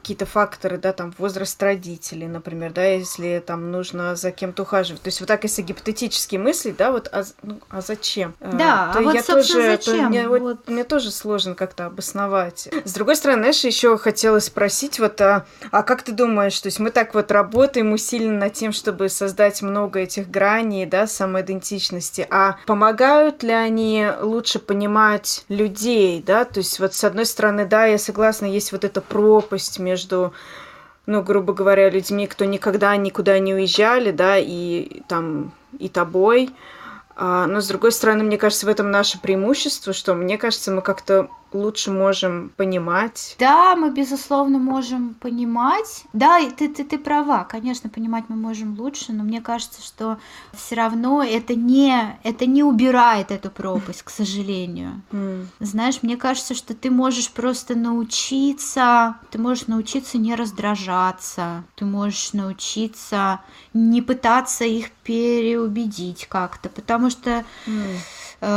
[0.05, 5.01] какие-то факторы, да, там возраст родителей, например, да, если там нужно за кем-то ухаживать.
[5.01, 8.35] То есть вот так, если гипотетически мыслить, да, вот, а, ну, а зачем?
[8.41, 9.97] А, да, то а вот, я тоже, зачем?
[9.97, 10.69] То мне, вот...
[10.69, 12.69] мне тоже сложно как-то обосновать.
[12.85, 16.81] С другой стороны, знаешь, еще хотела спросить, вот, а, а как ты думаешь, то есть
[16.81, 22.59] мы так вот работаем усиленно над тем, чтобы создать много этих граней, да, самоидентичности, а
[22.67, 27.97] помогают ли они лучше понимать людей, да, то есть вот с одной стороны, да, я
[27.97, 30.32] согласна, есть вот эта пропасть между между
[31.07, 36.51] ну, грубо говоря, людьми, кто никогда никуда не уезжали, да, и там, и тобой.
[37.16, 40.80] А, но, с другой стороны, мне кажется, в этом наше преимущество, что, мне кажется, мы
[40.80, 43.37] как-то лучше можем понимать.
[43.39, 46.05] Да, мы, безусловно, можем понимать.
[46.13, 50.19] Да, ты, ты, ты права, конечно, понимать мы можем лучше, но мне кажется, что
[50.53, 55.03] все равно это не, это не убирает эту пропасть, к сожалению.
[55.13, 55.47] Mm.
[55.61, 62.33] Знаешь, мне кажется, что ты можешь просто научиться, ты можешь научиться не раздражаться, ты можешь
[62.33, 63.41] научиться
[63.73, 67.45] не пытаться их переубедить как-то, потому что...
[67.67, 67.99] Mm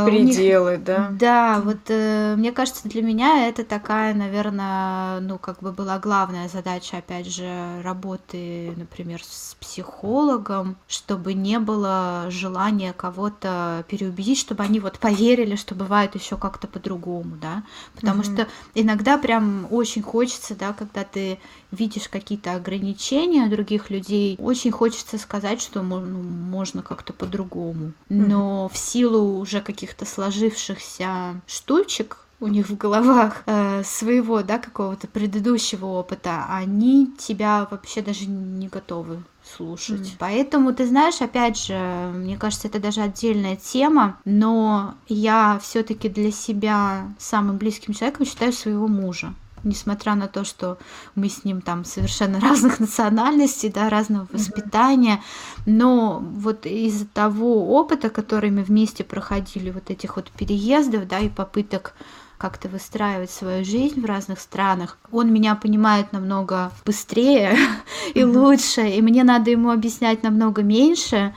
[0.06, 1.08] Пределы, них, да.
[1.12, 6.48] Да, вот э, мне кажется, для меня это такая, наверное, ну, как бы была главная
[6.48, 14.80] задача, опять же, работы, например, с психологом, чтобы не было желания кого-то переубедить, чтобы они
[14.80, 17.62] вот поверили, что бывает еще как-то по-другому, да,
[17.94, 18.24] потому угу.
[18.24, 21.38] что иногда прям очень хочется, да, когда ты
[21.70, 28.74] видишь какие-то ограничения других людей, очень хочется сказать, что ну, можно как-то по-другому, но угу.
[28.74, 35.06] в силу уже каких каких-то сложившихся штучек у них в головах э, своего, да, какого-то
[35.06, 40.00] предыдущего опыта, они тебя вообще даже не готовы слушать.
[40.00, 40.16] Mm.
[40.18, 41.78] Поэтому, ты знаешь, опять же,
[42.14, 48.52] мне кажется, это даже отдельная тема, но я все-таки для себя самым близким человеком считаю
[48.52, 49.32] своего мужа
[49.68, 50.78] несмотря на то, что
[51.14, 55.22] мы с ним там совершенно разных национальностей, да, разного воспитания,
[55.66, 61.28] но вот из-за того опыта, который мы вместе проходили, вот этих вот переездов, да, и
[61.28, 61.94] попыток
[62.38, 64.96] как-то выстраивать свою жизнь в разных странах.
[65.10, 67.58] Он меня понимает намного быстрее
[68.14, 71.34] и лучше, и мне надо ему объяснять намного меньше,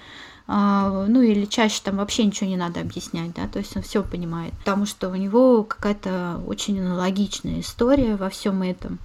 [0.53, 4.53] ну или чаще там вообще ничего не надо объяснять, да, то есть он все понимает,
[4.59, 8.99] потому что у него какая-то очень аналогичная история во всем этом.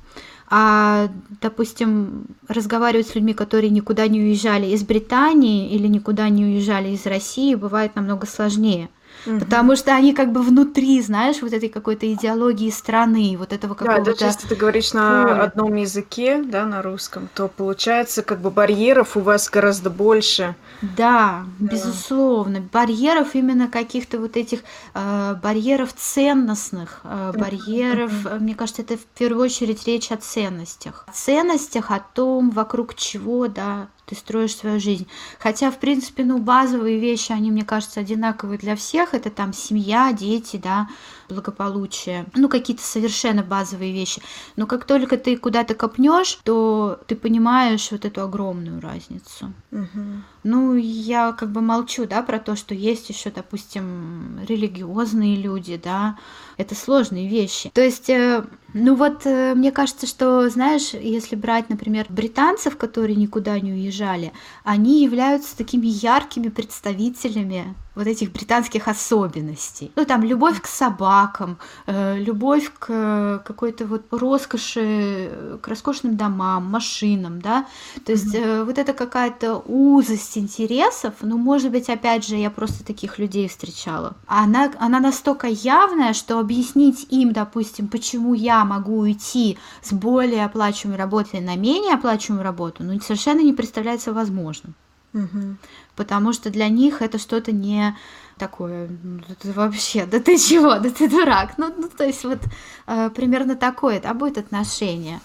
[0.49, 1.09] А,
[1.41, 7.05] допустим, разговаривать с людьми, которые никуда не уезжали из Британии или никуда не уезжали из
[7.07, 8.89] России, бывает намного сложнее
[9.27, 9.41] угу.
[9.41, 14.13] потому что они как бы внутри, знаешь, вот этой какой-то идеологии страны, вот этого какого-то...
[14.13, 15.43] Да, да, если ты говоришь на поля.
[15.43, 20.55] одном языке, да, на русском, то получается как бы барьеров у вас гораздо больше.
[20.83, 21.73] Да, да.
[21.73, 24.61] безусловно, барьеров именно каких-то вот этих
[24.95, 31.05] э, барьеров ценностных, э, барьеров, mm мне кажется, это в первую очередь речь о ценностях,
[31.07, 35.07] о ценностях, о том, вокруг чего, да, ты строишь свою жизнь.
[35.39, 39.15] Хотя, в принципе, ну, базовые вещи, они, мне кажется, одинаковые для всех.
[39.15, 40.89] Это там семья, дети, да,
[41.29, 42.27] благополучие.
[42.35, 44.23] Ну, какие-то совершенно базовые вещи.
[44.55, 49.53] Но как только ты куда-то копнешь, то ты понимаешь вот эту огромную разницу.
[49.73, 50.23] Угу.
[50.45, 56.17] Ну, я как бы молчу, да, про то, что есть еще, допустим, религиозные люди, да,
[56.57, 57.71] это сложные вещи.
[57.75, 63.17] То есть, э, ну вот, э, мне кажется, что, знаешь, если брать, например, британцев, которые
[63.17, 64.33] никуда не уезжали,
[64.65, 69.91] они являются такими яркими представителями вот этих британских особенностей.
[69.97, 77.41] Ну, там, любовь к собакам, э, любовь к какой-то вот роскоши, к роскошным домам, машинам,
[77.41, 77.67] да,
[78.05, 78.65] то есть mm-hmm.
[78.65, 84.15] вот это какая-то узость интересов, ну, может быть, опять же, я просто таких людей встречала.
[84.27, 90.99] Она, она настолько явная, что объяснить им, допустим, почему я могу уйти с более оплачиваемой
[90.99, 94.75] работы на менее оплачиваемую работу, ну, совершенно не представляется возможным.
[95.17, 95.57] Угу.
[95.97, 97.97] Потому что для них это что-то не
[98.37, 101.55] такое, ну, это вообще, да ты чего, да ты дурак.
[101.57, 102.39] Ну, ну то есть вот
[102.87, 105.21] э, примерно такое, да, будет отношение.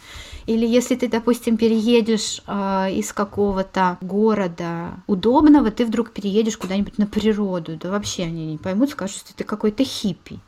[0.47, 7.05] Или если ты, допустим, переедешь э, из какого-то города удобного, ты вдруг переедешь куда-нибудь на
[7.05, 10.39] природу, да вообще они не поймут, скажут, что ты какой-то хиппи.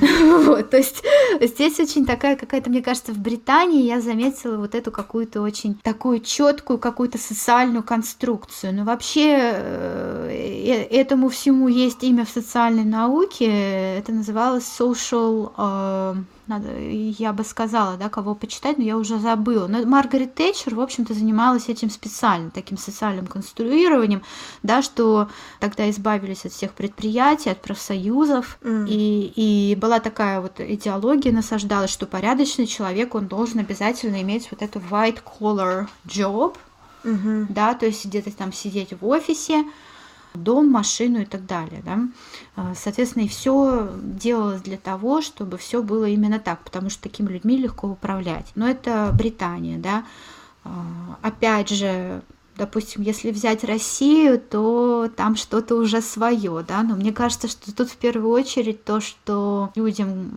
[0.46, 1.02] Вот, то есть
[1.40, 6.20] здесь очень такая какая-то, мне кажется, в Британии я заметила вот эту какую-то очень такую
[6.20, 8.74] четкую какую-то социальную конструкцию.
[8.74, 13.46] Но вообще э, э, этому всему есть имя в социальной науке.
[13.98, 16.14] Это называлось social э,
[16.46, 19.66] надо, я бы сказала, да, кого почитать, но я уже забыла.
[19.66, 24.22] Но Маргарет Тэтчер, в общем-то, занималась этим специально, таким социальным конструированием,
[24.62, 25.28] да, что
[25.60, 28.86] тогда избавились от всех предприятий, от профсоюзов, mm.
[28.88, 34.62] и, и была такая вот идеология насаждалась, что порядочный человек, он должен обязательно иметь вот
[34.62, 36.56] эту white collar job,
[37.02, 37.46] mm-hmm.
[37.48, 39.64] да, то есть где-то там сидеть в офисе,
[40.36, 41.82] дом, машину и так далее.
[41.84, 41.98] Да?
[42.56, 47.28] А, соответственно, и все делалось для того, чтобы все было именно так, потому что такими
[47.28, 48.46] людьми легко управлять.
[48.54, 50.04] Но это Британия, да.
[50.64, 52.22] А, опять же,
[52.56, 57.90] допустим, если взять Россию, то там что-то уже свое, да, но мне кажется, что тут
[57.90, 60.30] в первую очередь то, что людям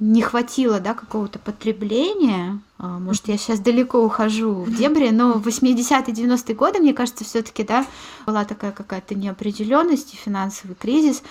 [0.00, 2.60] не хватило, да, какого-то потребления.
[2.78, 7.24] А, может, я сейчас далеко ухожу в дебри, но в 80-е, 90-е годы, мне кажется,
[7.24, 7.86] все таки да,
[8.26, 11.22] была такая какая-то неопределенность и финансовый кризис,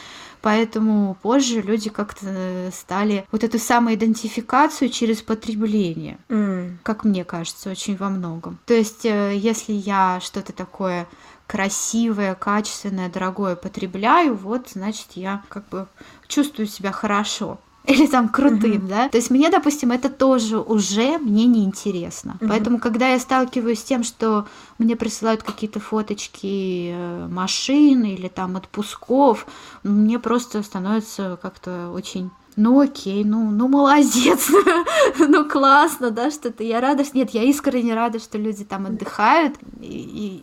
[0.41, 6.77] поэтому позже люди как-то стали вот эту самоидентификацию через потребление, mm.
[6.83, 8.57] как мне кажется, очень во многом.
[8.65, 11.07] То есть, э, если я что-то такое
[11.47, 15.87] красивое, качественное, дорогое потребляю, вот, значит, я как бы
[16.27, 17.59] чувствую себя хорошо.
[17.87, 18.87] или там крутым, mm-hmm.
[18.87, 19.09] да.
[19.09, 22.37] То есть мне, допустим, это тоже уже мне не интересно.
[22.39, 22.47] Mm-hmm.
[22.47, 28.55] Поэтому, когда я сталкиваюсь с тем, что мне присылают какие-то фоточки э, машин или там
[28.55, 29.45] отпусков,
[29.83, 34.51] мне просто становится как-то очень ну окей, ну, ну молодец,
[35.17, 36.63] ну классно, да, что-то.
[36.63, 37.17] Я рада, что...
[37.17, 39.87] Нет, я искренне рада, что люди там отдыхают и,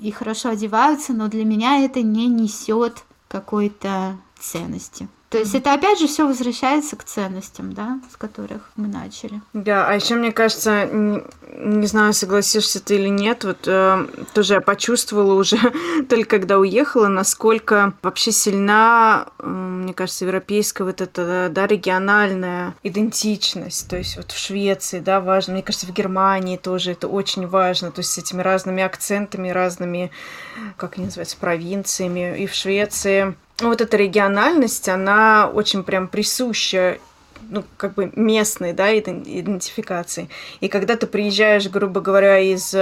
[0.02, 5.08] и, и хорошо одеваются, но для меня это не несет какой-то ценности.
[5.30, 9.40] То есть это опять же все возвращается к ценностям, да, с которых мы начали.
[9.52, 11.22] Да, а еще мне кажется, не,
[11.56, 15.56] не знаю, согласишься ты или нет, вот э, тоже я почувствовала уже
[16.08, 23.88] только когда уехала, насколько вообще сильна, э, мне кажется, европейская вот эта, да, региональная идентичность.
[23.88, 27.92] То есть вот в Швеции, да, важно, мне кажется, в Германии тоже это очень важно,
[27.92, 30.10] то есть с этими разными акцентами, разными,
[30.76, 32.36] как они называются, провинциями.
[32.36, 33.36] И в Швеции
[33.68, 36.98] вот эта региональность, она очень прям присуща
[37.48, 40.28] ну, как бы местной, да, идентификации.
[40.60, 42.74] И когда ты приезжаешь, грубо говоря, из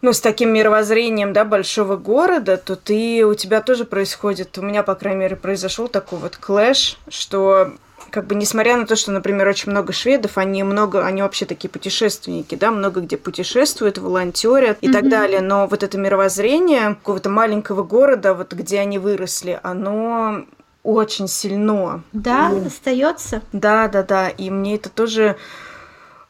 [0.00, 4.82] ну, с таким мировоззрением, да, большого города, то ты, у тебя тоже происходит, у меня,
[4.82, 7.72] по крайней мере, произошел такой вот клэш, что
[8.10, 11.68] как бы несмотря на то, что, например, очень много шведов, они много, они вообще такие
[11.68, 14.92] путешественники, да, много где путешествуют, волонтерят и mm-hmm.
[14.92, 20.44] так далее, но вот это мировоззрение какого-то маленького города, вот где они выросли, оно
[20.82, 22.02] очень сильно.
[22.12, 23.42] Да, ну, остается.
[23.52, 25.36] Да, да, да, и мне это тоже,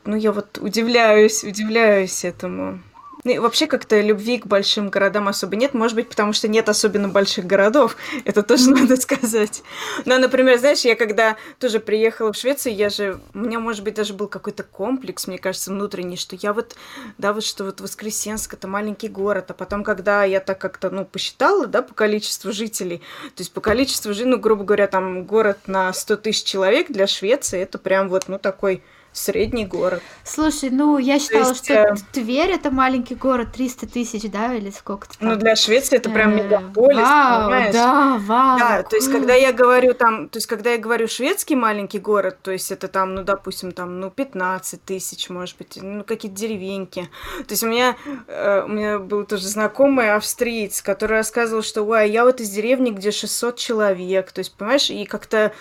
[0.04, 2.80] ну я вот удивляюсь, удивляюсь этому.
[3.24, 5.74] Ну, и вообще как-то любви к большим городам особо нет.
[5.74, 7.96] Может быть, потому что нет особенно больших городов.
[8.24, 9.62] Это тоже надо сказать.
[10.04, 13.20] Но, например, знаешь, я когда тоже приехала в Швецию, я же...
[13.34, 16.76] У меня, может быть, даже был какой-то комплекс, мне кажется, внутренний, что я вот...
[17.18, 19.50] Да, вот что вот Воскресенск— это маленький город.
[19.50, 22.98] А потом, когда я так как-то, ну, посчитала, да, по количеству жителей,
[23.34, 27.06] то есть по количеству жителей, ну, грубо говоря, там город на 100 тысяч человек для
[27.06, 28.82] Швеции, это прям вот, ну, такой
[29.18, 30.02] средний город.
[30.24, 31.94] Слушай, ну я считала, есть, что э...
[32.12, 36.42] Тверь это маленький город, 300 тысяч, да, или сколько-то Ну для Швеции это прям э,
[36.42, 37.74] мегаполис, вау, понимаешь?
[37.74, 38.58] Да, вау.
[38.58, 42.38] Да, то есть когда я говорю там, то есть когда я говорю шведский маленький город,
[42.42, 47.08] то есть это там, ну допустим, там, ну 15 тысяч, может быть, ну какие-то деревеньки.
[47.38, 47.96] То есть у меня,
[48.26, 52.90] э, у меня был тоже знакомый австриец, который рассказывал, что, ой, я вот из деревни,
[52.90, 55.52] где 600 человек, то есть, понимаешь, и как-то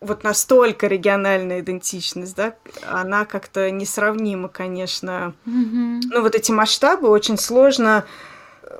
[0.00, 2.54] вот настолько региональная идентичность, да,
[3.06, 5.34] она как-то несравнима, конечно.
[5.46, 6.00] Mm-hmm.
[6.10, 8.04] Ну, вот эти масштабы очень сложно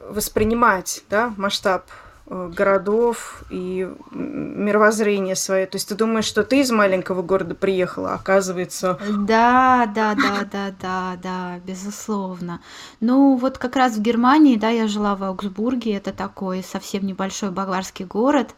[0.08, 1.86] воспринимать, да, масштаб
[2.26, 5.66] э, городов и мировоззрение свое.
[5.66, 8.98] То есть ты думаешь, что ты из маленького города приехала, а оказывается...
[9.18, 12.60] Да, да, да, да, да, да, безусловно.
[13.00, 17.50] Ну, вот как раз в Германии, да, я жила в Аугсбурге, это такой совсем небольшой
[17.50, 18.54] баварский город,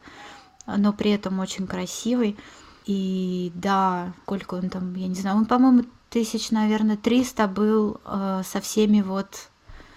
[0.66, 2.36] но при этом очень красивый.
[2.88, 8.40] И да, сколько он там, я не знаю, он, по-моему, тысяч, наверное, 300 был э,
[8.42, 9.50] со всеми вот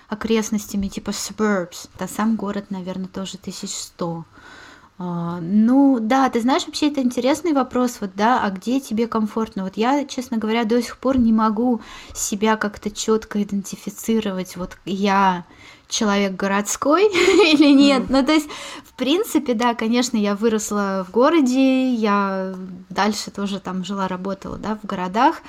[0.10, 1.90] окрестностями типа suburbs.
[1.98, 4.26] Да сам город, наверное, тоже 1100.
[5.00, 9.64] Uh, ну, да, ты знаешь, вообще это интересный вопрос, вот, да, а где тебе комфортно?
[9.64, 11.82] Вот я, честно говоря, до сих пор не могу
[12.14, 14.58] себя как-то четко идентифицировать.
[14.58, 15.46] Вот я
[15.92, 17.04] человек городской
[17.54, 18.04] или нет.
[18.04, 18.08] Mm.
[18.10, 18.50] Ну, то есть,
[18.84, 22.56] в принципе, да, конечно, я выросла в городе, я
[22.90, 25.42] дальше тоже там жила, работала, да, в городах.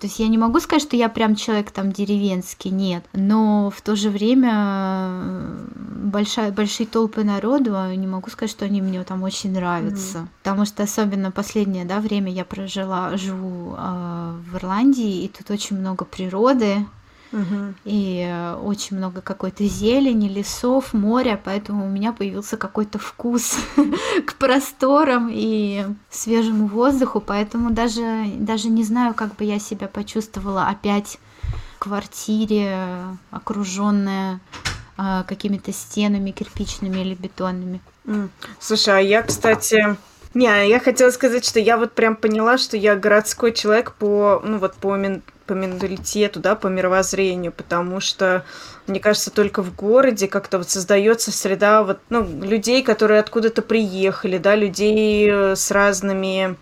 [0.00, 3.04] То есть я не могу сказать, что я прям человек там деревенский, нет.
[3.12, 5.34] Но в то же время
[5.76, 10.18] большая, большие толпы народу, а не могу сказать, что они мне там очень нравятся.
[10.18, 10.28] Mm-hmm.
[10.42, 15.76] Потому что особенно последнее да, время я прожила, живу э, в Ирландии, и тут очень
[15.76, 16.86] много природы,
[17.32, 17.74] Угу.
[17.84, 23.56] И э, очень много какой-то зелени, лесов, моря, поэтому у меня появился какой-то вкус
[24.26, 30.66] к просторам и свежему воздуху, поэтому даже, даже не знаю, как бы я себя почувствовала
[30.66, 31.18] опять
[31.76, 32.86] в квартире,
[33.30, 34.40] окруженная
[34.98, 37.80] э, какими-то стенами кирпичными или бетонными.
[38.58, 39.96] Слушай, а я, кстати,
[40.34, 44.58] не, я хотела сказать, что я вот прям поняла, что я городской человек по, ну
[44.58, 44.96] вот по
[45.50, 48.44] по менталитету, да, по мировоззрению, потому что,
[48.86, 54.38] мне кажется, только в городе как-то вот создается среда вот, ну, людей, которые откуда-то приехали,
[54.38, 56.54] да, людей э, с разными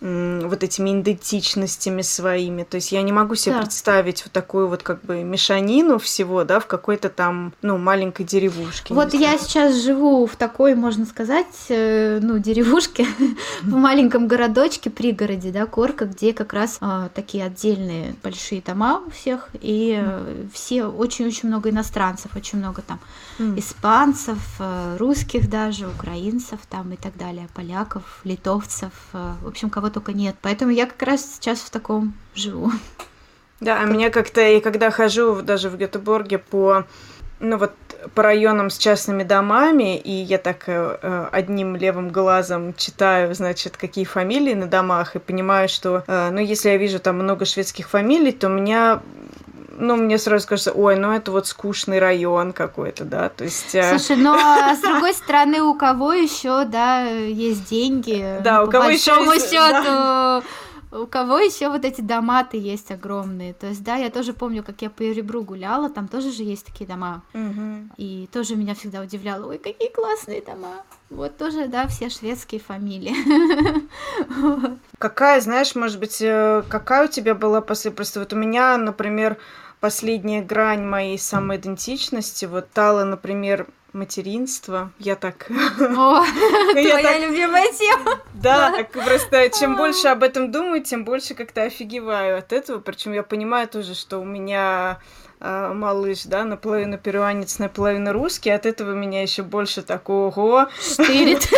[0.00, 2.62] вот этими идентичностями своими.
[2.62, 3.60] То есть я не могу себе да.
[3.60, 8.94] представить вот такую вот как бы мешанину всего, да, в какой-то там, ну, маленькой деревушке.
[8.94, 13.06] Вот я сейчас живу в такой, можно сказать, э, ну, деревушке,
[13.62, 19.10] в маленьком городочке, пригороде, да, Корка, где как раз а, такие отдельные большие дома у
[19.10, 23.00] всех, и э, все, очень-очень много иностранцев, очень много там
[23.56, 30.12] испанцев, э, русских даже, украинцев там и так далее, поляков, литовцев, в общем, кого только
[30.12, 30.36] нет.
[30.40, 32.72] Поэтому я как раз сейчас в таком живу.
[33.60, 36.84] Да, а меня как-то, и когда хожу даже в Гетеборге по,
[37.40, 37.72] ну вот,
[38.14, 43.76] по районам с частными домами, и я так э, э, одним левым глазом читаю, значит,
[43.76, 47.88] какие фамилии на домах, и понимаю, что, э, ну, если я вижу там много шведских
[47.88, 49.02] фамилий, то у меня
[49.80, 53.74] ну, мне сразу кажется, ой, ну это вот скучный район какой-то, да, то есть...
[53.74, 58.38] Э, Слушай, но а с другой стороны, у кого еще, да, есть деньги?
[58.42, 60.44] Да, у кого еще счету,
[60.92, 63.54] у кого еще вот эти дома-то есть огромные.
[63.54, 66.66] То есть, да, я тоже помню, как я по Еребру гуляла, там тоже же есть
[66.66, 67.22] такие дома.
[67.32, 67.90] Угу.
[67.96, 70.82] И тоже меня всегда удивляло, ой, какие классные дома.
[71.08, 73.14] Вот тоже, да, все шведские фамилии.
[74.98, 77.90] Какая, знаешь, может быть, э, какая у тебя была после...
[77.90, 79.38] Просто вот у меня, например,
[79.80, 82.44] последняя грань моей самоидентичности.
[82.44, 84.92] Вот Тала, например, материнство.
[84.98, 85.50] Я так...
[85.50, 86.24] О,
[86.72, 88.20] твоя любимая тема.
[88.34, 92.78] Да, просто чем больше об этом думаю, тем больше как-то офигеваю от этого.
[92.78, 95.00] Причем я понимаю тоже, что у меня
[95.40, 101.48] а, малыш, да, наполовину перуанец, наполовину русский, от этого меня еще больше такого штырит.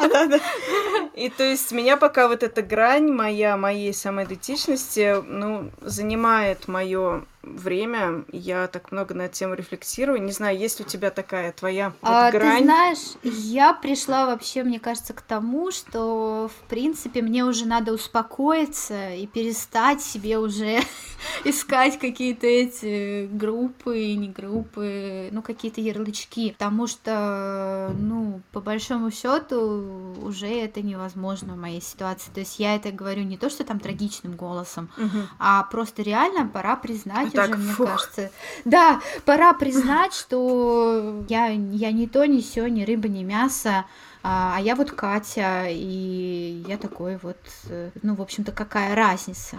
[1.20, 8.24] И то есть меня пока вот эта грань моя, моей самоидентичности, ну, занимает мое время,
[8.32, 10.22] я так много на эту тему рефлексирую.
[10.22, 12.58] Не знаю, есть у тебя такая твоя вот а, грань?
[12.58, 17.92] Ты знаешь, я пришла вообще, мне кажется, к тому, что, в принципе, мне уже надо
[17.92, 20.80] успокоиться и перестать себе уже
[21.44, 30.16] искать какие-то эти группы, не группы, ну, какие-то ярлычки, потому что, ну, по большому счету
[30.22, 31.09] уже это невозможно
[31.54, 32.30] в моей ситуации.
[32.32, 35.18] То есть я это говорю не то, что там трагичным голосом, угу.
[35.38, 37.78] а просто реально пора признать так, уже, фух.
[37.78, 38.30] мне кажется.
[38.64, 43.84] Да, пора признать, что я, я не то, не все, ни рыба, ни мясо,
[44.22, 47.38] а, а я вот Катя, и я такой вот,
[47.68, 49.56] э, ну, в общем-то, какая разница?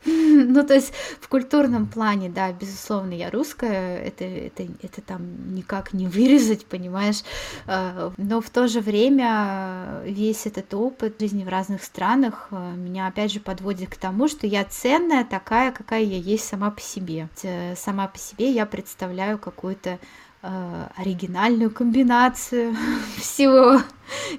[0.04, 5.92] ну, то есть в культурном плане, да, безусловно, я русская, это, это, это там никак
[5.92, 7.22] не вырезать, понимаешь,
[7.66, 13.08] а, но в то же время весь этот опыт жизни в разных странах а, меня,
[13.08, 17.28] опять же, подводит к тому, что я ценная такая, какая я есть сама по себе.
[17.76, 19.96] Сама по себе я представляю какую-то Э,
[20.40, 22.76] оригинальную комбинацию
[23.16, 23.80] всего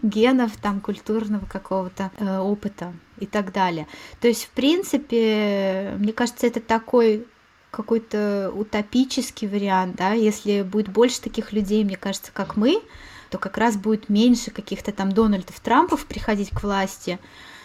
[0.02, 3.88] генов, там, культурного какого-то э, опыта и так далее.
[4.22, 7.28] То есть, в принципе, мне кажется, это такой
[7.72, 12.82] какой-то утопический вариант, да, если будет больше таких людей, мне кажется, как мы,
[13.30, 17.20] то как раз будет меньше каких-то там Дональдов Трампов приходить к власти,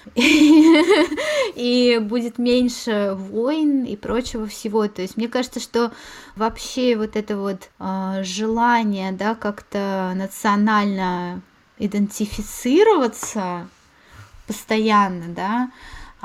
[0.15, 4.87] и будет меньше войн и прочего всего.
[4.89, 5.93] То есть мне кажется, что
[6.37, 11.43] вообще вот это вот э, желание, да, как-то национально
[11.79, 13.69] идентифицироваться
[14.47, 15.71] постоянно, да, а,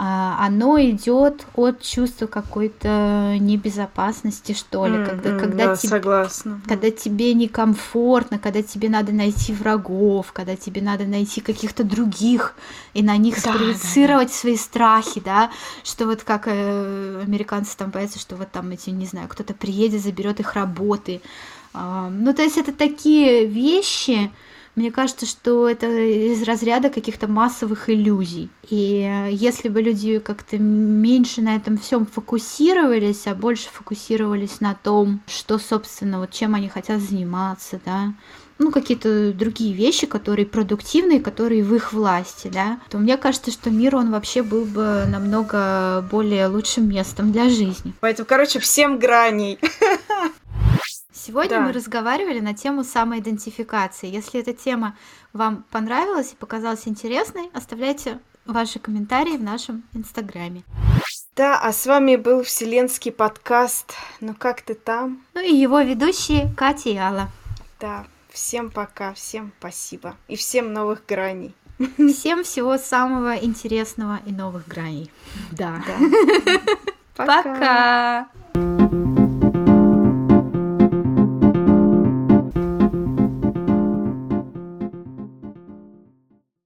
[0.01, 6.61] оно идет от чувства какой-то небезопасности, что ли, mm, когда, mm, когда, да, тебе, согласна.
[6.65, 12.55] когда тебе некомфортно, когда тебе надо найти врагов, когда тебе надо найти каких-то других
[12.93, 14.39] и на них да, спроецировать да, да.
[14.39, 15.51] свои страхи, да,
[15.83, 20.01] что вот как э, американцы там боятся, что вот там эти, не знаю, кто-то приедет,
[20.01, 21.19] заберет их работы.
[21.73, 24.31] Э, ну, то есть это такие вещи,
[24.79, 28.49] мне кажется, что это из разряда каких-то массовых иллюзий.
[28.69, 34.73] И э, если бы люди как-то меньше на этом всем фокусировались, а больше фокусировались на
[34.73, 38.13] том, что, собственно, вот чем они хотят заниматься, да,
[38.57, 43.69] ну, какие-то другие вещи, которые продуктивные, которые в их власти, да, то мне кажется, что
[43.69, 47.93] мир, он вообще был бы намного более лучшим местом для жизни.
[47.99, 49.59] Поэтому, короче, всем граней.
[51.21, 51.61] Сегодня да.
[51.61, 54.07] мы разговаривали на тему самоидентификации.
[54.07, 54.95] Если эта тема
[55.33, 60.63] вам понравилась и показалась интересной, оставляйте ваши комментарии в нашем инстаграме.
[61.35, 66.53] Да, а с вами был вселенский подкаст «Ну как ты там?» Ну и его ведущие
[66.55, 67.29] Катя и Алла.
[67.81, 71.53] Да, всем пока, всем спасибо и всем новых граней.
[71.97, 75.11] Всем всего самого интересного и новых граней.
[75.51, 75.81] Да.
[77.15, 78.29] Пока.